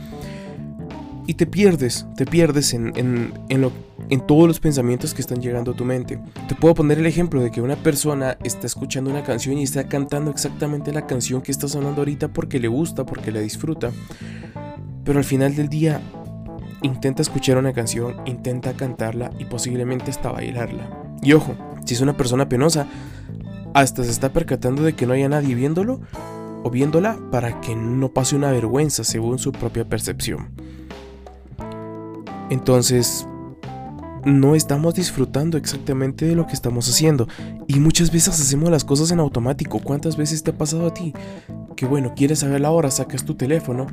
Y 1.28 1.34
te 1.34 1.46
pierdes, 1.46 2.06
te 2.16 2.24
pierdes 2.24 2.72
en, 2.72 2.92
en, 2.96 3.32
en 3.48 4.26
todos 4.26 4.46
los 4.46 4.60
pensamientos 4.60 5.12
que 5.12 5.20
están 5.20 5.40
llegando 5.40 5.72
a 5.72 5.74
tu 5.74 5.84
mente. 5.84 6.20
Te 6.48 6.54
puedo 6.54 6.74
poner 6.74 6.98
el 6.98 7.06
ejemplo 7.06 7.42
de 7.42 7.50
que 7.50 7.60
una 7.60 7.74
persona 7.74 8.38
está 8.44 8.66
escuchando 8.66 9.10
una 9.10 9.24
canción 9.24 9.58
y 9.58 9.64
está 9.64 9.88
cantando 9.88 10.30
exactamente 10.30 10.92
la 10.92 11.06
canción 11.06 11.42
que 11.42 11.50
está 11.50 11.66
sonando 11.66 12.02
ahorita 12.02 12.28
porque 12.28 12.60
le 12.60 12.68
gusta, 12.68 13.04
porque 13.04 13.32
la 13.32 13.40
disfruta. 13.40 13.90
Pero 15.02 15.18
al 15.18 15.24
final 15.24 15.56
del 15.56 15.68
día 15.68 16.00
intenta 16.82 17.22
escuchar 17.22 17.58
una 17.58 17.72
canción, 17.72 18.16
intenta 18.26 18.74
cantarla 18.74 19.30
y 19.38 19.44
posiblemente 19.44 20.10
hasta 20.10 20.32
bailarla. 20.32 20.88
Y 21.22 21.32
ojo, 21.32 21.54
si 21.84 21.94
es 21.94 22.00
una 22.00 22.16
persona 22.16 22.48
penosa, 22.48 22.86
hasta 23.74 24.04
se 24.04 24.10
está 24.10 24.32
percatando 24.32 24.82
de 24.82 24.94
que 24.94 25.06
no 25.06 25.12
haya 25.12 25.28
nadie 25.28 25.54
viéndolo 25.54 26.00
o 26.62 26.70
viéndola 26.70 27.18
para 27.30 27.60
que 27.60 27.76
no 27.76 28.08
pase 28.10 28.36
una 28.36 28.50
vergüenza 28.50 29.04
según 29.04 29.38
su 29.38 29.52
propia 29.52 29.88
percepción. 29.88 30.48
Entonces, 32.50 33.26
no 34.24 34.54
estamos 34.56 34.94
disfrutando 34.94 35.56
exactamente 35.56 36.26
de 36.26 36.34
lo 36.34 36.46
que 36.46 36.54
estamos 36.54 36.88
haciendo. 36.88 37.28
Y 37.68 37.78
muchas 37.78 38.10
veces 38.10 38.40
hacemos 38.40 38.70
las 38.70 38.84
cosas 38.84 39.10
en 39.10 39.20
automático. 39.20 39.78
¿Cuántas 39.78 40.16
veces 40.16 40.42
te 40.42 40.50
ha 40.50 40.58
pasado 40.58 40.86
a 40.86 40.94
ti? 40.94 41.14
Que 41.76 41.86
bueno, 41.86 42.14
quieres 42.16 42.40
saber 42.40 42.60
la 42.60 42.70
hora, 42.70 42.90
sacas 42.90 43.24
tu 43.24 43.34
teléfono 43.34 43.86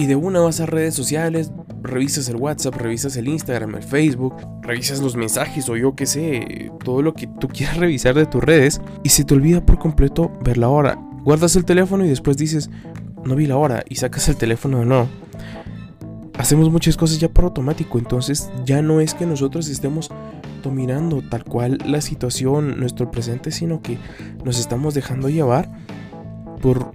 y 0.00 0.06
de 0.06 0.16
una 0.16 0.40
vas 0.40 0.60
a 0.60 0.66
redes 0.66 0.94
sociales, 0.94 1.52
revisas 1.82 2.26
el 2.30 2.36
WhatsApp, 2.36 2.74
revisas 2.74 3.18
el 3.18 3.28
Instagram, 3.28 3.74
el 3.74 3.82
Facebook, 3.82 4.34
revisas 4.62 5.00
los 5.00 5.14
mensajes 5.14 5.68
o 5.68 5.76
yo 5.76 5.94
qué 5.94 6.06
sé, 6.06 6.72
todo 6.82 7.02
lo 7.02 7.12
que 7.12 7.26
tú 7.26 7.48
quieras 7.52 7.76
revisar 7.76 8.14
de 8.14 8.24
tus 8.24 8.42
redes 8.42 8.80
y 9.02 9.10
se 9.10 9.24
te 9.24 9.34
olvida 9.34 9.60
por 9.60 9.78
completo 9.78 10.32
ver 10.42 10.56
la 10.56 10.70
hora. 10.70 10.98
Guardas 11.22 11.54
el 11.54 11.66
teléfono 11.66 12.06
y 12.06 12.08
después 12.08 12.38
dices, 12.38 12.70
no 13.26 13.36
vi 13.36 13.44
la 13.44 13.58
hora 13.58 13.84
y 13.90 13.96
sacas 13.96 14.26
el 14.30 14.36
teléfono 14.36 14.78
de 14.78 14.86
no. 14.86 15.06
Hacemos 16.38 16.70
muchas 16.70 16.96
cosas 16.96 17.18
ya 17.18 17.28
por 17.28 17.44
automático, 17.44 17.98
entonces 17.98 18.50
ya 18.64 18.80
no 18.80 19.02
es 19.02 19.12
que 19.12 19.26
nosotros 19.26 19.68
estemos 19.68 20.10
dominando 20.62 21.20
tal 21.28 21.44
cual 21.44 21.76
la 21.84 22.00
situación, 22.00 22.80
nuestro 22.80 23.10
presente, 23.10 23.50
sino 23.50 23.82
que 23.82 23.98
nos 24.46 24.58
estamos 24.58 24.94
dejando 24.94 25.28
llevar 25.28 25.70
por 26.62 26.90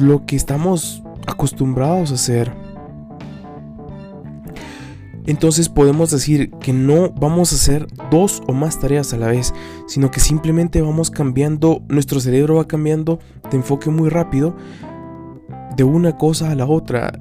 lo 0.00 0.26
que 0.26 0.34
estamos 0.34 1.04
acostumbrados 1.26 2.10
a 2.10 2.14
hacer. 2.14 2.52
Entonces 5.26 5.68
podemos 5.68 6.12
decir 6.12 6.50
que 6.60 6.72
no 6.72 7.10
vamos 7.10 7.52
a 7.52 7.56
hacer 7.56 7.88
dos 8.10 8.42
o 8.46 8.52
más 8.52 8.78
tareas 8.78 9.12
a 9.12 9.16
la 9.16 9.26
vez, 9.26 9.52
sino 9.88 10.10
que 10.10 10.20
simplemente 10.20 10.80
vamos 10.80 11.10
cambiando, 11.10 11.82
nuestro 11.88 12.20
cerebro 12.20 12.56
va 12.56 12.68
cambiando 12.68 13.18
de 13.50 13.56
enfoque 13.56 13.90
muy 13.90 14.08
rápido 14.08 14.56
de 15.76 15.82
una 15.82 16.16
cosa 16.16 16.52
a 16.52 16.54
la 16.54 16.66
otra 16.66 17.12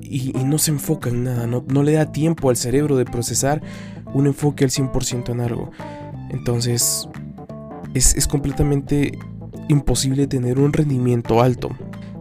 y, 0.00 0.32
no 0.44 0.58
se 0.58 0.72
enfoca 0.72 1.10
en 1.10 1.24
nada, 1.24 1.46
no, 1.46 1.64
no, 1.68 1.82
le 1.82 1.92
da 1.92 2.10
tiempo 2.10 2.50
al 2.50 2.56
cerebro 2.56 2.96
de 2.96 3.04
procesar 3.04 3.62
un 4.14 4.26
enfoque 4.26 4.64
al 4.64 4.70
100% 4.70 5.30
en 5.30 5.40
algo. 5.40 5.70
Entonces 6.30 7.08
es, 7.94 8.16
es 8.16 8.26
completamente 8.26 9.16
imposible 9.68 10.26
tener 10.26 10.58
un 10.58 10.72
rendimiento 10.72 11.40
alto. 11.40 11.70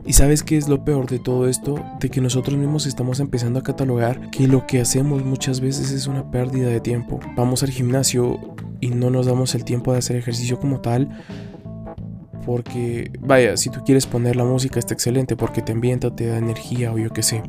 ¿Y 0.07 0.13
sabes 0.13 0.41
qué 0.41 0.55
es 0.55 0.69
lo 0.69 0.85
peor 0.85 1.05
de 1.09 1.19
todo 1.19 1.49
esto? 1.49 1.83
De 1.99 2.09
que 2.09 2.21
nosotros 2.21 2.57
mismos 2.57 2.85
estamos 2.85 3.19
empezando 3.19 3.59
a 3.59 3.63
catalogar 3.63 4.29
que 4.29 4.47
lo 4.47 4.65
que 4.65 4.79
hacemos 4.79 5.25
muchas 5.25 5.59
veces 5.59 5.91
es 5.91 6.07
una 6.07 6.31
pérdida 6.31 6.69
de 6.69 6.79
tiempo. 6.79 7.19
Vamos 7.35 7.61
al 7.61 7.71
gimnasio 7.71 8.39
y 8.79 8.87
no 8.87 9.09
nos 9.09 9.25
damos 9.25 9.53
el 9.53 9.65
tiempo 9.65 9.91
de 9.91 9.97
hacer 9.97 10.15
ejercicio 10.15 10.61
como 10.61 10.79
tal. 10.79 11.09
Porque, 12.45 13.11
vaya, 13.19 13.57
si 13.57 13.69
tú 13.69 13.81
quieres 13.83 14.05
poner 14.05 14.37
la 14.37 14.45
música 14.45 14.79
está 14.79 14.93
excelente 14.93 15.35
porque 15.35 15.61
te 15.61 15.73
ambienta, 15.73 16.15
te 16.15 16.27
da 16.27 16.37
energía 16.37 16.93
o 16.93 16.97
yo 16.97 17.09
qué 17.09 17.21
sé. 17.21 17.43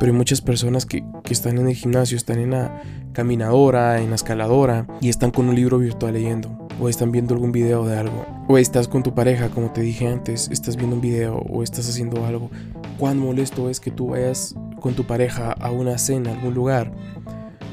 Pero 0.00 0.10
hay 0.10 0.16
muchas 0.16 0.40
personas 0.40 0.86
que, 0.86 1.04
que 1.22 1.34
están 1.34 1.58
en 1.58 1.68
el 1.68 1.74
gimnasio, 1.74 2.16
están 2.16 2.38
en 2.38 2.52
la 2.52 2.80
caminadora, 3.12 4.00
en 4.00 4.08
la 4.08 4.16
escaladora 4.16 4.86
y 5.02 5.10
están 5.10 5.30
con 5.30 5.50
un 5.50 5.54
libro 5.54 5.78
virtual 5.78 6.14
leyendo 6.14 6.63
o 6.80 6.88
están 6.88 7.12
viendo 7.12 7.34
algún 7.34 7.52
video 7.52 7.86
de 7.86 7.96
algo, 7.96 8.26
o 8.48 8.58
estás 8.58 8.88
con 8.88 9.02
tu 9.02 9.14
pareja, 9.14 9.48
como 9.48 9.70
te 9.72 9.80
dije 9.80 10.08
antes, 10.08 10.48
estás 10.50 10.76
viendo 10.76 10.96
un 10.96 11.02
video 11.02 11.36
o 11.36 11.62
estás 11.62 11.88
haciendo 11.88 12.24
algo. 12.26 12.50
Cuán 12.98 13.18
molesto 13.18 13.70
es 13.70 13.80
que 13.80 13.90
tú 13.90 14.08
vayas 14.08 14.54
con 14.80 14.94
tu 14.94 15.04
pareja 15.04 15.52
a 15.52 15.70
una 15.70 15.98
cena, 15.98 16.30
a 16.30 16.34
algún 16.34 16.54
lugar, 16.54 16.92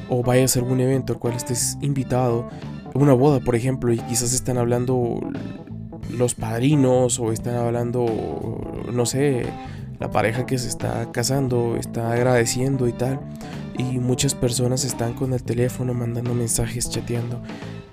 o 0.08 0.22
vayas 0.22 0.56
a 0.56 0.60
algún 0.60 0.80
evento 0.80 1.12
al 1.12 1.18
cual 1.18 1.34
estés 1.34 1.78
invitado, 1.80 2.48
una 2.94 3.14
boda, 3.14 3.40
por 3.40 3.56
ejemplo, 3.56 3.92
y 3.92 3.98
quizás 3.98 4.32
están 4.32 4.58
hablando 4.58 5.18
los 6.10 6.34
padrinos 6.34 7.18
o 7.18 7.32
están 7.32 7.56
hablando, 7.56 8.06
no 8.92 9.06
sé, 9.06 9.46
la 9.98 10.10
pareja 10.10 10.46
que 10.46 10.58
se 10.58 10.68
está 10.68 11.10
casando, 11.12 11.76
está 11.76 12.12
agradeciendo 12.12 12.88
y 12.88 12.92
tal. 12.92 13.20
Y 13.78 13.98
muchas 13.98 14.34
personas 14.34 14.84
están 14.84 15.14
con 15.14 15.32
el 15.32 15.42
teléfono 15.42 15.94
mandando 15.94 16.34
mensajes, 16.34 16.90
chateando 16.90 17.40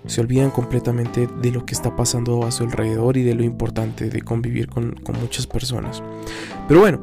se 0.10 0.22
olvidan 0.22 0.50
completamente 0.50 1.28
de 1.28 1.52
lo 1.52 1.68
que 1.68 1.76
está 1.76 1.96
pasando 1.96 2.44
a 2.44 2.52
su 2.52 2.64
alrededor 2.64 3.16
y 3.16 3.24
de 3.24 3.36
lo 3.36 3.44
importante 3.44 4.10
de 4.10 4.22
convivir 4.24 4.68
con, 4.68 4.96
muchas 5.22 5.46
personas. 5.46 6.02
Pero 6.68 6.80
bueno, 6.80 7.00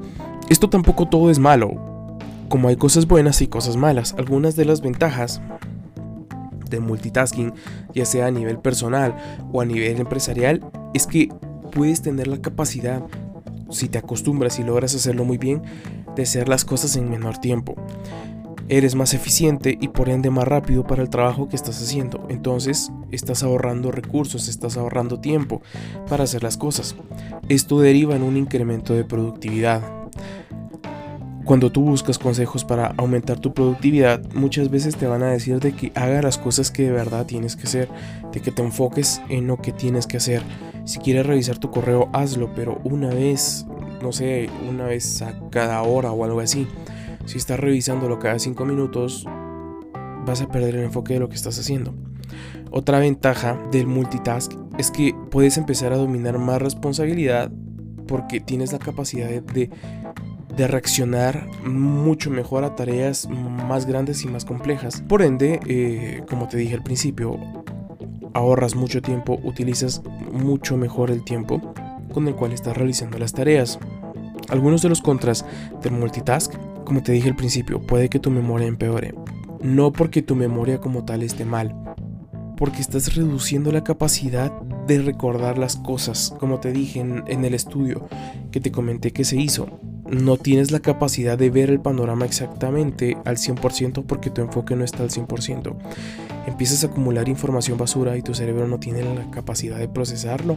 esto 0.51 0.69
tampoco 0.69 1.07
todo 1.07 1.31
es 1.31 1.39
malo. 1.39 2.19
Como 2.49 2.67
hay 2.67 2.75
cosas 2.75 3.07
buenas 3.07 3.41
y 3.43 3.47
cosas 3.47 3.77
malas, 3.77 4.15
algunas 4.19 4.57
de 4.57 4.65
las 4.65 4.81
ventajas 4.81 5.41
de 6.69 6.81
multitasking, 6.81 7.55
ya 7.95 8.05
sea 8.05 8.27
a 8.27 8.33
nivel 8.33 8.59
personal 8.59 9.15
o 9.53 9.61
a 9.61 9.65
nivel 9.65 10.01
empresarial, 10.01 10.69
es 10.93 11.07
que 11.07 11.29
puedes 11.71 12.03
tener 12.03 12.27
la 12.27 12.39
capacidad, 12.39 13.05
si 13.71 13.89
te 13.89 13.99
acostumbras 13.99 14.59
y 14.59 14.65
logras 14.65 14.97
hacerlo 14.97 15.25
muy 15.25 15.39
bien, 15.39 15.63
de 16.17 16.25
hacer 16.25 16.49
las 16.49 16.65
cosas 16.65 16.97
en 16.97 17.09
menor 17.09 17.39
tiempo 17.39 17.77
eres 18.69 18.95
más 18.95 19.15
eficiente 19.15 19.77
y 19.81 19.89
por 19.89 20.09
ende 20.09 20.31
más 20.31 20.47
rápido 20.47 20.85
para 20.85 21.03
el 21.03 21.11
trabajo 21.11 21.49
que 21.49 21.57
estás 21.57 21.81
haciendo. 21.81 22.27
Entonces 22.29 22.91
estás 23.11 23.43
ahorrando 23.43 23.93
recursos, 23.93 24.49
estás 24.49 24.77
ahorrando 24.77 25.21
tiempo 25.21 25.63
para 26.09 26.25
hacer 26.25 26.43
las 26.43 26.57
cosas. 26.57 26.97
Esto 27.49 27.81
deriva 27.81 28.17
en 28.17 28.23
un 28.23 28.37
incremento 28.37 28.95
de 28.95 29.05
productividad. 29.05 29.83
cuando 31.45 31.71
tú 31.71 31.83
buscas 31.83 32.19
consejos 32.19 32.65
para 32.65 32.93
aumentar 32.97 33.39
tu 33.39 33.55
productividad, 33.55 34.21
muchas 34.35 34.69
veces 34.69 34.97
te 34.97 35.07
van 35.07 35.23
a 35.23 35.31
decir 35.31 35.61
de 35.61 35.77
que 35.77 35.93
haga 35.95 36.21
las 36.21 36.39
cosas 36.39 36.73
que 36.73 36.83
de 36.83 36.91
verdad 36.91 37.25
tienes 37.25 37.55
que 37.55 37.69
hacer, 37.69 37.89
de 38.33 38.41
que 38.41 38.51
te 38.51 38.63
enfoques 38.63 39.23
en 39.29 39.47
lo 39.47 39.57
que 39.57 39.71
tienes 39.71 40.09
que 40.09 40.17
hacer. 40.17 40.43
Si 40.85 40.99
quieres 40.99 41.25
revisar 41.25 41.59
tu 41.59 41.71
correo, 41.71 42.09
hazlo, 42.13 42.53
pero 42.57 42.81
una 42.83 43.11
vez, 43.11 43.65
no 44.03 44.11
sé, 44.11 44.51
una 44.69 44.87
vez 44.87 45.23
a 45.23 45.39
cada 45.51 45.81
hora 45.83 46.11
o 46.11 46.25
algo 46.25 46.41
así. 46.41 46.67
Si 47.27 47.39
estás 47.39 47.61
revisándolo 47.61 48.19
cada 48.19 48.39
cinco 48.39 48.65
minutos, 48.65 49.27
vas 50.25 50.41
a 50.41 50.49
perder 50.49 50.77
el 50.77 50.85
enfoque 50.85 51.15
de 51.15 51.21
lo 51.21 51.29
que 51.29 51.35
estás 51.35 51.59
haciendo. 51.59 51.95
Otra 52.71 52.99
ventaja 52.99 53.61
del 53.71 53.87
multitask 53.87 54.53
es 54.79 54.91
que 54.91 55.15
puedes 55.31 55.57
empezar 55.57 55.93
a 55.93 55.97
dominar 55.97 56.39
más 56.39 56.63
responsabilidad 56.63 57.51
porque 58.07 58.41
tienes 58.41 58.73
la 58.73 58.79
capacidad 58.79 59.29
de, 59.29 59.71
de 60.57 60.67
reaccionar 60.69 61.49
mucho 61.65 62.31
mejor 62.31 62.65
a 62.65 62.77
tareas 62.77 63.29
más 63.29 63.87
grandes 63.87 64.23
y 64.23 64.29
más 64.29 64.45
complejas. 64.45 65.03
Por 65.09 65.23
ende, 65.23 65.61
eh, 65.67 66.23
como 66.29 66.47
te 66.47 66.57
dije 66.57 66.75
al 66.75 66.83
principio, 66.83 67.39
ahorras 68.35 68.77
mucho 68.77 69.03
tiempo, 69.03 69.41
utilizas 69.43 70.03
mucho 70.31 70.77
mejor 70.77 71.11
el 71.11 71.25
tiempo 71.25 71.75
con 72.13 72.29
el 72.29 72.37
cual 72.37 72.53
estás 72.53 72.77
realizando 72.77 73.19
las 73.19 73.33
tareas. 73.33 73.79
Algunos 74.49 74.83
de 74.83 74.89
los 74.89 75.01
contras 75.01 75.45
del 75.83 75.93
multitask, 75.93 76.55
como 76.87 77.03
te 77.03 77.13
dije 77.13 77.29
al 77.29 77.37
principio, 77.37 77.83
puede 77.83 78.09
que 78.09 78.19
tu 78.19 78.31
memoria 78.31 78.67
empeore. 78.67 79.15
No 79.61 79.93
porque 79.93 80.23
tu 80.23 80.35
memoria 80.35 80.79
como 80.79 81.05
tal 81.05 81.23
esté 81.23 81.45
mal, 81.45 81.75
porque 82.57 82.81
estás 82.81 83.15
reduciendo 83.15 83.71
la 83.73 83.85
capacidad 83.85 84.51
de 84.87 85.03
recordar 85.03 85.59
las 85.59 85.77
cosas, 85.77 86.35
como 86.41 86.61
te 86.61 86.73
dije 86.73 87.01
en, 87.01 87.25
en, 87.27 87.45
el 87.45 87.53
estudio 87.53 88.09
que 88.51 88.61
te 88.61 88.73
comenté 88.73 89.13
que 89.13 89.25
se 89.25 89.37
hizo 89.37 89.69
no 90.11 90.37
tienes 90.37 90.71
la 90.71 90.81
capacidad 90.81 91.37
de 91.37 91.51
ver 91.51 91.71
el 91.71 91.81
panorama 91.81 92.25
exactamente 92.25 93.17
al 93.25 93.37
100% 93.37 94.05
porque 94.07 94.31
tu 94.31 94.41
enfoque 94.41 94.77
no 94.77 94.85
está 94.85 95.03
al 95.03 95.11
100%. 95.11 95.77
Empiezas 96.47 96.85
a 96.85 96.89
acumular 96.89 97.29
información 97.29 97.77
basura 97.77 98.17
y 98.17 98.23
tu 98.23 98.35
cerebro 98.35 98.69
no 98.69 98.79
tiene 98.79 99.03
la 99.03 99.31
capacidad 99.31 99.79
de 99.79 99.89
procesarlo. 99.89 100.57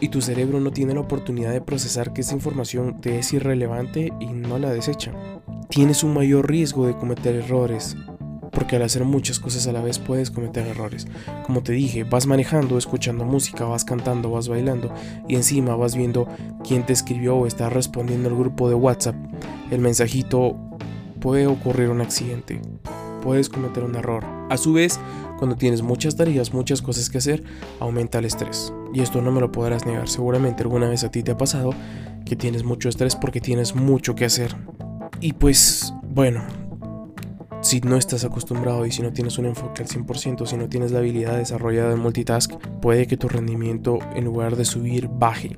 Y 0.00 0.08
tu 0.08 0.20
cerebro 0.20 0.60
no 0.60 0.72
tiene 0.72 0.94
la 0.94 1.00
oportunidad 1.00 1.52
de 1.52 1.60
procesar 1.60 2.12
que 2.12 2.20
esa 2.20 2.34
información 2.34 3.00
te 3.00 3.18
es 3.18 3.32
irrelevante 3.32 4.12
y 4.20 4.26
no 4.26 4.58
la 4.58 4.70
desecha. 4.70 5.12
Tienes 5.68 6.04
un 6.04 6.14
mayor 6.14 6.48
riesgo 6.48 6.86
de 6.86 6.96
cometer 6.96 7.34
errores 7.34 7.96
porque 8.56 8.76
al 8.76 8.82
hacer 8.82 9.04
muchas 9.04 9.38
cosas 9.38 9.66
a 9.66 9.72
la 9.72 9.82
vez 9.82 9.98
puedes 9.98 10.30
cometer 10.30 10.66
errores. 10.66 11.06
Como 11.44 11.62
te 11.62 11.72
dije, 11.72 12.04
vas 12.04 12.26
manejando, 12.26 12.78
escuchando 12.78 13.26
música, 13.26 13.66
vas 13.66 13.84
cantando, 13.84 14.30
vas 14.30 14.48
bailando 14.48 14.94
y 15.28 15.36
encima 15.36 15.76
vas 15.76 15.94
viendo 15.94 16.26
quién 16.66 16.86
te 16.86 16.94
escribió 16.94 17.36
o 17.36 17.46
está 17.46 17.68
respondiendo 17.68 18.30
al 18.30 18.34
grupo 18.34 18.70
de 18.70 18.74
WhatsApp. 18.74 19.14
El 19.70 19.80
mensajito 19.80 20.56
puede 21.20 21.46
ocurrir 21.46 21.90
un 21.90 22.00
accidente, 22.00 22.62
puedes 23.22 23.50
cometer 23.50 23.84
un 23.84 23.94
error. 23.94 24.24
A 24.48 24.56
su 24.56 24.72
vez, 24.72 24.98
cuando 25.38 25.56
tienes 25.56 25.82
muchas 25.82 26.16
tareas, 26.16 26.52
muchas 26.52 26.82
cosas 26.82 27.10
que 27.10 27.18
hacer, 27.18 27.44
aumenta 27.80 28.18
el 28.18 28.24
estrés. 28.24 28.72
Y 28.92 29.00
esto 29.00 29.20
no 29.22 29.32
me 29.32 29.40
lo 29.40 29.52
podrás 29.52 29.86
negar, 29.86 30.08
seguramente 30.08 30.62
alguna 30.62 30.88
vez 30.88 31.04
a 31.04 31.10
ti 31.10 31.22
te 31.22 31.32
ha 31.32 31.36
pasado 31.36 31.70
que 32.24 32.36
tienes 32.36 32.64
mucho 32.64 32.88
estrés 32.88 33.16
porque 33.16 33.40
tienes 33.40 33.74
mucho 33.74 34.14
que 34.14 34.24
hacer. 34.24 34.54
Y 35.20 35.32
pues, 35.34 35.94
bueno, 36.08 36.44
si 37.62 37.80
no 37.80 37.96
estás 37.96 38.24
acostumbrado 38.24 38.84
y 38.86 38.92
si 38.92 39.02
no 39.02 39.12
tienes 39.12 39.38
un 39.38 39.46
enfoque 39.46 39.82
al 39.82 39.88
100%, 39.88 40.46
si 40.46 40.56
no 40.56 40.68
tienes 40.68 40.92
la 40.92 40.98
habilidad 40.98 41.36
desarrollada 41.36 41.92
en 41.92 42.00
multitask, 42.00 42.52
puede 42.80 43.06
que 43.06 43.16
tu 43.16 43.28
rendimiento 43.28 43.98
en 44.14 44.24
lugar 44.24 44.56
de 44.56 44.64
subir 44.64 45.08
baje. 45.08 45.56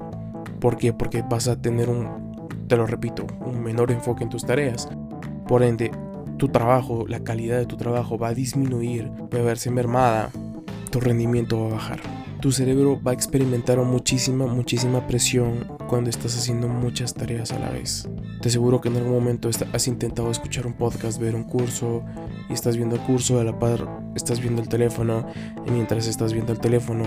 ¿Por 0.60 0.76
qué? 0.76 0.92
Porque 0.92 1.22
vas 1.22 1.48
a 1.48 1.60
tener 1.60 1.88
un, 1.88 2.66
te 2.68 2.76
lo 2.76 2.86
repito, 2.86 3.26
un 3.44 3.62
menor 3.62 3.90
enfoque 3.90 4.24
en 4.24 4.30
tus 4.30 4.44
tareas. 4.44 4.88
Por 5.46 5.62
ende, 5.62 5.90
tu 6.38 6.48
trabajo, 6.48 7.04
la 7.06 7.20
calidad 7.20 7.58
de 7.58 7.66
tu 7.66 7.76
trabajo 7.76 8.16
va 8.18 8.28
a 8.28 8.34
disminuir, 8.34 9.10
va 9.10 9.38
a 9.38 9.42
verse 9.42 9.70
mermada, 9.70 10.30
tu 10.90 11.00
rendimiento 11.00 11.60
va 11.60 11.66
a 11.66 11.72
bajar 11.72 12.00
tu 12.40 12.52
cerebro 12.52 13.00
va 13.02 13.10
a 13.10 13.14
experimentar 13.14 13.78
muchísima, 13.78 14.46
muchísima 14.46 15.06
presión 15.06 15.66
cuando 15.88 16.08
estás 16.08 16.36
haciendo 16.36 16.68
muchas 16.68 17.14
tareas 17.14 17.50
a 17.50 17.58
la 17.58 17.70
vez. 17.70 18.08
Te 18.40 18.48
aseguro 18.48 18.80
que 18.80 18.88
en 18.88 18.96
algún 18.96 19.12
momento 19.12 19.50
has 19.72 19.88
intentado 19.88 20.30
escuchar 20.30 20.66
un 20.66 20.74
podcast, 20.74 21.20
ver 21.20 21.34
un 21.34 21.42
curso 21.42 22.04
y 22.48 22.52
estás 22.52 22.76
viendo 22.76 22.94
el 22.94 23.02
curso, 23.02 23.40
a 23.40 23.44
la 23.44 23.58
par 23.58 23.88
estás 24.14 24.40
viendo 24.40 24.62
el 24.62 24.68
teléfono 24.68 25.26
y 25.66 25.70
mientras 25.70 26.06
estás 26.06 26.32
viendo 26.32 26.52
el 26.52 26.60
teléfono 26.60 27.04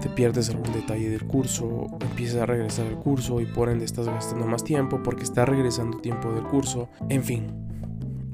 te 0.00 0.08
pierdes 0.08 0.50
algún 0.50 0.72
detalle 0.72 1.10
del 1.10 1.24
curso, 1.24 1.86
empiezas 2.00 2.42
a 2.42 2.46
regresar 2.46 2.86
al 2.86 2.98
curso 2.98 3.40
y 3.40 3.46
por 3.46 3.68
ende 3.68 3.84
estás 3.84 4.06
gastando 4.06 4.46
más 4.46 4.64
tiempo 4.64 5.00
porque 5.02 5.22
está 5.24 5.44
regresando 5.44 5.98
tiempo 5.98 6.32
del 6.32 6.44
curso. 6.44 6.88
En 7.08 7.22
fin, 7.22 7.71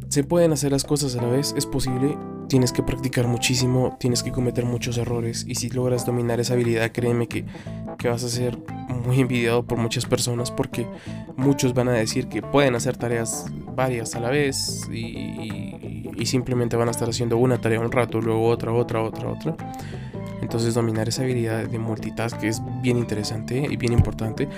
se 0.08 0.24
pueden 0.24 0.52
hacer 0.52 0.72
las 0.72 0.84
cosas 0.84 1.16
a 1.16 1.22
la 1.22 1.28
vez, 1.28 1.54
es 1.56 1.66
posible, 1.66 2.16
tienes 2.48 2.72
que 2.72 2.82
practicar 2.82 3.26
muchísimo, 3.26 3.96
tienes 4.00 4.22
que 4.22 4.32
cometer 4.32 4.64
muchos 4.64 4.96
errores 4.96 5.44
y 5.46 5.54
si 5.56 5.68
logras 5.70 6.06
dominar 6.06 6.40
esa 6.40 6.54
habilidad, 6.54 6.90
créeme 6.92 7.28
que, 7.28 7.44
vas 8.04 8.24
a 8.24 8.28
ser 8.28 8.56
muy 8.88 9.20
envidiado 9.20 9.64
por 9.64 9.76
muchas 9.78 10.06
personas 10.06 10.50
porque 10.50 10.86
muchos 11.36 11.74
van 11.74 11.88
a 11.88 11.92
decir 11.92 12.28
que 12.28 12.42
pueden 12.42 12.74
hacer 12.74 12.96
tareas 12.96 13.46
varias 13.74 14.14
a 14.14 14.20
la 14.20 14.30
vez 14.30 14.88
y, 14.90 16.08
y 16.16 16.26
simplemente 16.26 16.76
van 16.76 16.88
a 16.88 16.90
estar 16.90 17.08
haciendo 17.08 17.36
una 17.36 17.60
tarea 17.60 17.80
un 17.80 17.92
rato, 17.92 18.20
luego 18.20 18.48
otra, 18.48 18.72
otra, 18.72 19.02
otra, 19.02 19.30
otra. 19.30 19.56
Entonces 20.40 20.74
dominar 20.74 21.08
esa 21.08 21.22
habilidad 21.22 21.66
de 21.66 21.78
multitask 21.78 22.42
es 22.42 22.62
bien 22.80 22.96
interesante 22.96 23.66
y 23.68 23.76
bien 23.76 23.92
importante. 23.92 24.48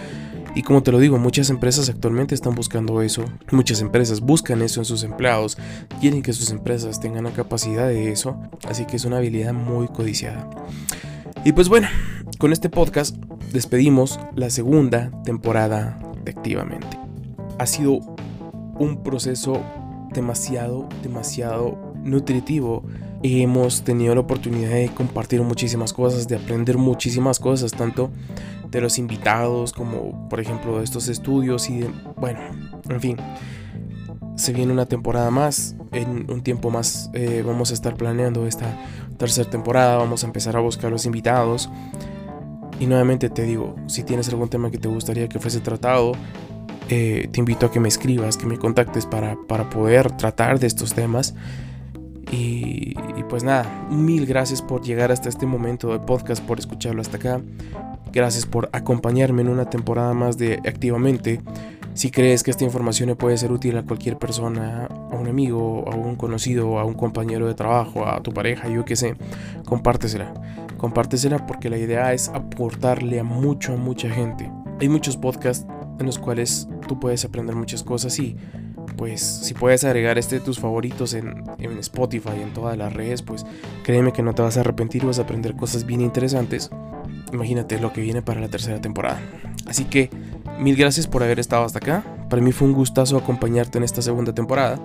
Y 0.55 0.63
como 0.63 0.83
te 0.83 0.91
lo 0.91 0.99
digo, 0.99 1.19
muchas 1.19 1.49
empresas 1.51 1.89
actualmente 1.89 2.35
están 2.35 2.55
buscando 2.55 3.03
eso. 3.03 3.25
Muchas 3.53 3.81
empresas 3.81 4.21
buscan 4.21 4.63
eso 4.63 4.81
en 4.81 4.85
sus 4.85 5.05
empleados. 5.05 5.57
Quieren 6.01 6.23
que 6.23 6.33
sus 6.33 6.51
empresas 6.51 7.01
tengan 7.01 7.25
la 7.25 7.31
capacidad 7.31 7.87
de 7.87 8.11
eso. 8.11 8.37
Así 8.69 8.85
que 8.85 8.97
es 8.97 9.05
una 9.05 9.19
habilidad 9.19 9.53
muy 9.53 9.89
codiciada. 9.89 10.51
Y 11.45 11.53
pues 11.53 11.69
bueno, 11.69 11.89
con 12.39 12.53
este 12.53 12.69
podcast 12.69 13.17
despedimos 13.53 14.19
la 14.35 14.51
segunda 14.51 15.11
temporada 15.25 15.99
de 16.25 16.33
Activamente. 16.33 16.99
Ha 17.59 17.67
sido 17.67 18.01
un 18.79 19.03
proceso 19.03 19.63
demasiado, 20.13 20.89
demasiado 21.03 21.95
nutritivo. 22.03 22.83
Hemos 23.23 23.83
tenido 23.83 24.15
la 24.15 24.23
oportunidad 24.23 24.71
de 24.71 24.89
compartir 24.89 25.43
muchísimas 25.43 25.93
cosas, 25.93 26.27
de 26.29 26.37
aprender 26.37 26.79
muchísimas 26.79 27.39
cosas, 27.39 27.73
tanto 27.73 28.11
de 28.71 28.81
los 28.81 28.99
invitados, 28.99 29.73
como 29.73 30.29
por 30.29 30.41
ejemplo 30.41 30.79
de 30.79 30.85
estos 30.85 31.09
estudios 31.09 31.69
y 31.71 31.81
de, 31.81 31.91
bueno, 32.17 32.41
en 32.89 33.01
fin, 33.01 33.17
se 34.37 34.53
viene 34.53 34.73
una 34.73 34.87
temporada 34.87 35.31
más, 35.31 35.77
en 35.93 36.31
un 36.31 36.43
tiempo 36.43 36.71
más 36.71 37.11
eh, 37.15 37.43
vamos 37.45 37.71
a 37.71 37.75
estar 37.75 37.97
planeando 37.97 38.47
esta 38.47 38.77
tercera 39.19 39.51
temporada, 39.51 39.97
vamos 39.97 40.25
a 40.25 40.27
empezar 40.27 40.57
a 40.57 40.61
buscar 40.61 40.91
los 40.91 41.05
invitados. 41.07 41.69
Y 42.79 42.87
nuevamente 42.87 43.29
te 43.29 43.43
digo, 43.43 43.77
si 43.87 44.03
tienes 44.03 44.29
algún 44.31 44.49
tema 44.49 44.71
que 44.71 44.79
te 44.79 44.89
gustaría 44.89 45.29
que 45.29 45.39
fuese 45.39 45.61
tratado, 45.61 46.13
eh, 46.89 47.29
te 47.31 47.39
invito 47.39 47.67
a 47.67 47.71
que 47.71 47.79
me 47.79 47.89
escribas, 47.89 48.39
que 48.39 48.47
me 48.47 48.59
contactes 48.59 49.05
para, 49.05 49.37
para 49.47 49.69
poder 49.69 50.11
tratar 50.17 50.59
de 50.59 50.67
estos 50.67 50.95
temas. 50.95 51.35
Y, 52.33 52.95
y, 53.17 53.25
pues 53.29 53.43
nada, 53.43 53.89
mil 53.91 54.25
gracias 54.25 54.63
por 54.63 54.83
llegar 54.83 55.13
hasta 55.13 55.29
este 55.29 55.47
momento 55.47 55.89
del 55.89 56.01
podcast, 56.01 56.43
por 56.43 56.59
escucharlo 56.59 57.03
hasta 57.03 57.17
acá. 57.17 57.43
Gracias 58.13 58.45
por 58.45 58.69
acompañarme 58.73 59.43
en 59.43 59.49
una 59.49 59.71
temporada 59.71 60.15
más 60.15 60.37
de 60.37 60.61
Activamente. 60.67 61.41
Si 61.95 62.11
crees 62.11 62.43
que 62.43 62.51
esta 62.51 62.65
información 62.65 63.09
le 63.09 63.17
puede 63.17 63.37
ser 63.37 63.53
útil 63.53 63.77
a 63.77 63.85
cualquier 63.85 64.17
persona, 64.17 64.87
a 64.87 65.15
un 65.15 65.29
amigo, 65.29 65.85
a 65.91 65.95
un 65.95 66.17
conocido, 66.17 66.79
a 66.79 66.85
un 66.85 66.95
compañero 66.95 67.47
de 67.47 67.55
trabajo, 67.55 68.07
a 68.07 68.21
tu 68.23 68.33
pareja, 68.33 68.69
yo 68.69 68.85
qué 68.85 68.97
sé, 68.97 69.17
compártesela. 69.65 70.33
Compártesela 70.77 71.47
porque 71.47 71.71
la 71.71 71.79
idea 71.79 72.13
es 72.13 72.29
aportarle 72.31 73.21
a 73.21 73.25
mucho, 73.25 73.75
a 73.75 73.77
mucha 73.77 74.09
gente. 74.09 74.51
Hay 74.81 74.89
muchos 74.89 75.17
podcasts 75.17 75.67
en 75.99 76.07
los 76.07 76.19
cuales 76.19 76.69
tú 76.89 76.99
puedes 76.99 77.25
aprender 77.25 77.55
muchas 77.55 77.83
cosas 77.83 78.19
y 78.19 78.37
pues 78.97 79.21
si 79.21 79.55
puedes 79.55 79.85
agregar 79.85 80.19
este 80.19 80.37
de 80.37 80.45
tus 80.45 80.59
favoritos 80.59 81.15
en, 81.15 81.45
en 81.59 81.79
Spotify, 81.79 82.41
en 82.43 82.53
todas 82.53 82.77
las 82.77 82.93
redes, 82.93 83.23
pues 83.23 83.45
créeme 83.85 84.13
que 84.13 84.23
no 84.23 84.33
te 84.33 84.43
vas 84.43 84.57
a 84.57 84.61
arrepentir, 84.61 85.05
vas 85.05 85.19
a 85.19 85.23
aprender 85.23 85.55
cosas 85.55 85.87
bien 85.87 86.01
interesantes 86.01 86.71
imagínate 87.33 87.79
lo 87.81 87.93
que 87.93 88.01
viene 88.01 88.23
para 88.23 88.41
la 88.41 88.49
tercera 88.49 88.81
temporada. 88.81 89.21
Así 89.67 89.85
que 89.85 90.11
mil 90.59 90.77
gracias 90.77 91.07
por 91.07 91.23
haber 91.23 91.41
estado 91.41 91.65
hasta 91.65 91.79
acá. 91.79 92.05
Para 92.29 92.43
mí 92.43 92.53
fue 92.53 92.69
un 92.69 92.75
gustazo 92.75 93.17
acompañarte 93.17 93.79
en 93.79 93.85
esta 93.85 94.03
segunda 94.03 94.35
temporada. 94.35 94.79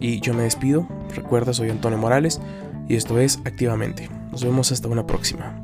Y 0.00 0.20
yo 0.20 0.34
me 0.34 0.42
despido. 0.42 0.88
Recuerda, 1.14 1.52
soy 1.52 1.70
Antonio 1.70 1.98
Morales 1.98 2.40
y 2.88 2.96
esto 2.96 3.20
es 3.20 3.38
Activamente. 3.44 4.08
Nos 4.30 4.42
vemos 4.44 4.72
hasta 4.72 4.88
una 4.88 5.06
próxima. 5.06 5.61